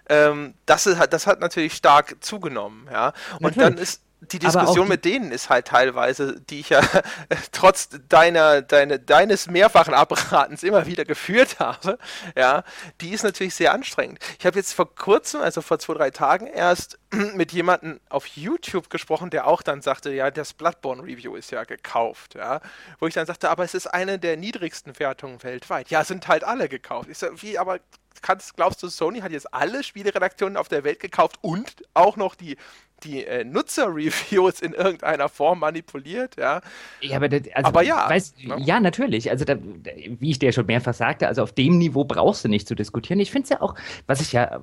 [0.09, 3.13] Ähm, das, ist, das hat natürlich stark zugenommen, ja.
[3.35, 3.57] Und natürlich.
[3.57, 6.81] dann ist die Diskussion die mit denen ist halt teilweise, die ich ja
[7.53, 11.99] trotz deiner, deine, deines mehrfachen Abratens immer wieder geführt habe,
[12.37, 12.63] ja,
[13.01, 14.21] die ist natürlich sehr anstrengend.
[14.39, 16.99] Ich habe jetzt vor kurzem, also vor zwei, drei Tagen erst
[17.35, 21.65] mit jemandem auf YouTube gesprochen, der auch dann sagte, ja, das Bloodborne Review ist ja
[21.65, 22.61] gekauft, ja,
[23.01, 25.91] wo ich dann sagte, aber es ist eine der niedrigsten Wertungen weltweit.
[25.91, 27.09] Ja, sind halt alle gekauft.
[27.11, 27.81] Ich sage, wie, aber
[28.21, 32.35] kannst, glaubst du, Sony hat jetzt alle Spieleredaktionen auf der Welt gekauft und auch noch
[32.35, 32.57] die
[33.05, 36.61] die äh, Nutzer-Reviews in irgendeiner Form manipuliert, ja.
[37.01, 38.09] Ja, aber, das, also, aber ja.
[38.09, 38.57] Weißt, ne?
[38.61, 39.31] Ja, natürlich.
[39.31, 42.69] Also, da, wie ich dir schon mehrfach sagte, also auf dem Niveau brauchst du nicht
[42.69, 43.21] zu diskutieren.
[43.21, 43.75] Ich finde es ja auch,
[44.07, 44.61] was ich ja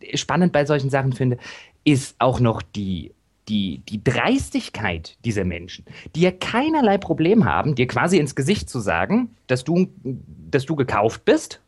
[0.00, 1.38] äh, spannend bei solchen Sachen finde,
[1.84, 3.12] ist auch noch die
[3.48, 8.78] die, die Dreistigkeit dieser Menschen, die ja keinerlei Problem haben, dir quasi ins Gesicht zu
[8.78, 11.60] sagen, dass du, dass du gekauft bist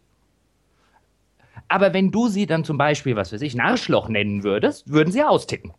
[1.71, 5.23] aber wenn du sie dann zum Beispiel, was weiß ich, Narschloch nennen würdest, würden sie
[5.23, 5.73] austicken.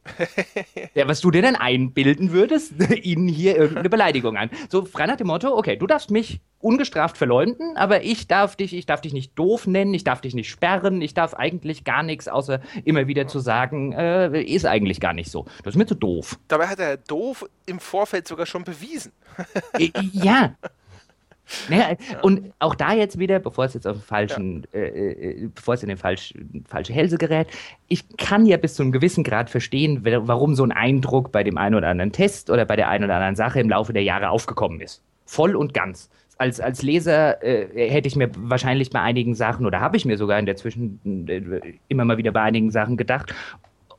[0.96, 2.74] ja, was du dir dann einbilden würdest,
[3.04, 4.50] ihnen hier irgendeine Beleidigung an.
[4.70, 8.74] So frei nach dem Motto, okay, du darfst mich ungestraft verleumden, aber ich darf dich,
[8.74, 12.04] ich darf dich nicht doof nennen, ich darf dich nicht sperren, ich darf eigentlich gar
[12.04, 15.46] nichts, außer immer wieder zu sagen, äh, ist eigentlich gar nicht so.
[15.64, 16.40] Das ist mir zu doof.
[16.48, 19.12] Dabei hat er doof im Vorfeld sogar schon bewiesen.
[19.78, 20.56] Äh, ja,
[21.70, 24.80] naja, und auch da jetzt wieder, bevor es jetzt auf den falschen, ja.
[24.80, 26.34] äh, äh, bevor es in den falsch,
[26.68, 27.48] falsche Hälse gerät,
[27.88, 31.58] ich kann ja bis zu einem gewissen Grad verstehen, warum so ein Eindruck bei dem
[31.58, 34.30] einen oder anderen Test oder bei der einen oder anderen Sache im Laufe der Jahre
[34.30, 35.02] aufgekommen ist.
[35.26, 36.10] Voll und ganz.
[36.38, 40.18] Als, als Leser äh, hätte ich mir wahrscheinlich bei einigen Sachen oder habe ich mir
[40.18, 43.34] sogar in der Zwischen äh, immer mal wieder bei einigen Sachen gedacht,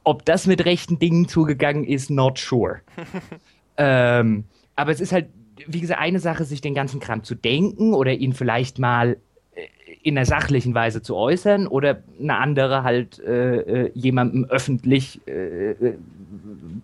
[0.05, 2.81] ob das mit rechten Dingen zugegangen ist, not sure.
[3.77, 4.45] ähm,
[4.75, 5.29] aber es ist halt
[5.67, 9.17] wie gesagt, eine Sache, sich den ganzen Kram zu denken oder ihn vielleicht mal
[9.55, 9.67] äh,
[10.03, 15.71] in einer sachlichen Weise zu äußern oder eine andere halt äh, äh, jemandem öffentlich äh,
[15.71, 15.95] äh,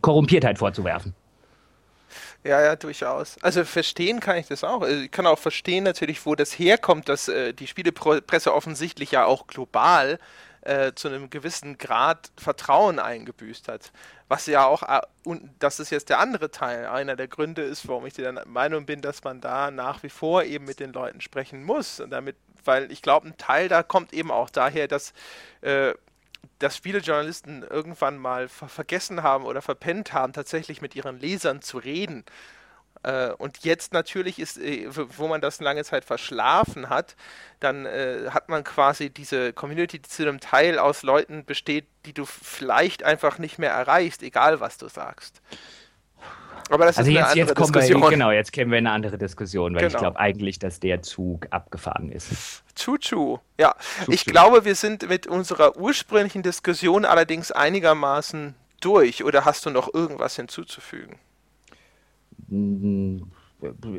[0.00, 1.14] Korrumpiertheit vorzuwerfen.
[2.44, 3.36] Ja, ja, durchaus.
[3.42, 4.82] Also verstehen kann ich das auch.
[4.82, 9.24] Also ich kann auch verstehen natürlich, wo das herkommt, dass äh, die Spielepresse offensichtlich ja
[9.24, 10.18] auch global
[10.68, 13.90] äh, zu einem gewissen Grad Vertrauen eingebüßt hat.
[14.28, 17.88] Was ja auch, äh, und das ist jetzt der andere Teil, einer der Gründe ist,
[17.88, 21.22] warum ich der Meinung bin, dass man da nach wie vor eben mit den Leuten
[21.22, 22.00] sprechen muss.
[22.00, 25.14] Und damit, weil ich glaube, ein Teil da kommt eben auch daher, dass
[25.62, 25.94] äh,
[26.58, 31.62] dass viele Journalisten irgendwann mal ver vergessen haben oder verpennt haben, tatsächlich mit ihren Lesern
[31.62, 32.24] zu reden.
[33.02, 37.16] Äh, und jetzt natürlich ist, äh, wo man das lange Zeit verschlafen hat,
[37.60, 42.12] dann äh, hat man quasi diese Community, die zu einem Teil aus Leuten besteht, die
[42.12, 45.40] du vielleicht einfach nicht mehr erreichst, egal was du sagst.
[46.70, 48.02] Aber das also ist jetzt, eine jetzt kommen Diskussion.
[48.02, 49.94] Wir, genau, jetzt kämen wir in eine andere Diskussion, weil genau.
[49.94, 52.62] ich glaube eigentlich, dass der Zug abgefahren ist.
[52.74, 53.74] Chuchu, ja.
[54.00, 54.12] Chuchu.
[54.12, 59.24] Ich glaube, wir sind mit unserer ursprünglichen Diskussion allerdings einigermaßen durch.
[59.24, 61.18] Oder hast du noch irgendwas hinzuzufügen?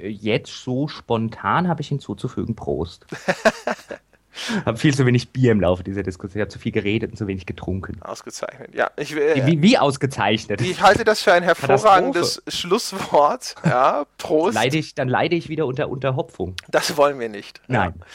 [0.01, 3.05] Jetzt so spontan habe ich hinzuzufügen, Prost.
[4.65, 6.39] habe viel zu wenig Bier im Laufe dieser Diskussion.
[6.39, 8.01] Ich habe zu viel geredet und zu wenig getrunken.
[8.01, 8.89] Ausgezeichnet, ja.
[8.97, 10.61] Ich, äh, wie, wie, ausgezeichnet?
[10.61, 13.55] Ich halte das für ein hervorragendes Schlusswort.
[13.65, 14.55] Ja, Prost.
[14.55, 16.55] Leide ich, dann leide ich wieder unter Unterhopfung.
[16.69, 17.61] Das wollen wir nicht.
[17.67, 17.93] Nein.
[17.97, 18.05] Ja.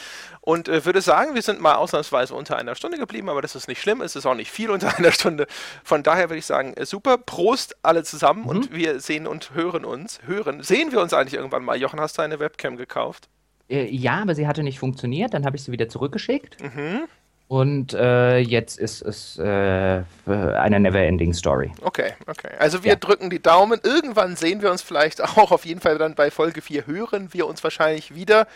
[0.44, 3.66] Und äh, würde sagen, wir sind mal ausnahmsweise unter einer Stunde geblieben, aber das ist
[3.66, 5.46] nicht schlimm, es ist auch nicht viel unter einer Stunde.
[5.82, 8.48] Von daher würde ich sagen, äh, super, Prost alle zusammen mhm.
[8.48, 10.20] und wir sehen und hören uns.
[10.26, 11.80] Hören, sehen wir uns eigentlich irgendwann mal?
[11.80, 13.30] Jochen, hast du eine Webcam gekauft?
[13.70, 16.62] Äh, ja, aber sie hatte nicht funktioniert, dann habe ich sie wieder zurückgeschickt.
[16.62, 17.04] Mhm.
[17.48, 21.72] Und äh, jetzt ist es äh, eine Neverending Story.
[21.80, 22.50] Okay, okay.
[22.58, 22.96] Also wir ja.
[22.96, 23.80] drücken die Daumen.
[23.82, 25.52] Irgendwann sehen wir uns vielleicht auch.
[25.52, 28.46] Auf jeden Fall dann bei Folge 4 hören wir uns wahrscheinlich wieder.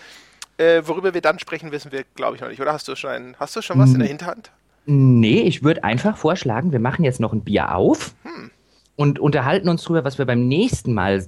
[0.58, 2.60] Äh, worüber wir dann sprechen, wissen wir, glaube ich, noch nicht.
[2.60, 4.50] Oder hast du schon, ein, hast du schon was in der Hinterhand?
[4.86, 8.14] Nee, ich würde einfach vorschlagen, wir machen jetzt noch ein Bier auf.
[8.24, 8.50] Hm
[8.98, 11.24] und unterhalten uns darüber, was wir beim nächsten Mal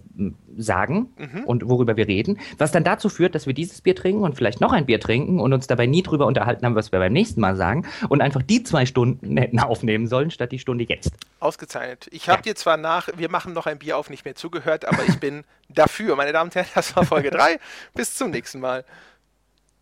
[0.56, 1.44] sagen mhm.
[1.44, 4.60] und worüber wir reden, was dann dazu führt, dass wir dieses Bier trinken und vielleicht
[4.60, 7.40] noch ein Bier trinken und uns dabei nie drüber unterhalten haben, was wir beim nächsten
[7.40, 11.12] Mal sagen und einfach die zwei Stunden hätten aufnehmen sollen, statt die Stunde jetzt.
[11.38, 12.08] Ausgezeichnet.
[12.10, 12.42] Ich habe ja.
[12.42, 15.44] dir zwar nach, wir machen noch ein Bier auf, nicht mehr zugehört, aber ich bin
[15.68, 16.16] dafür.
[16.16, 17.60] Meine Damen und Herren, das war Folge 3.
[17.94, 18.84] Bis zum nächsten Mal.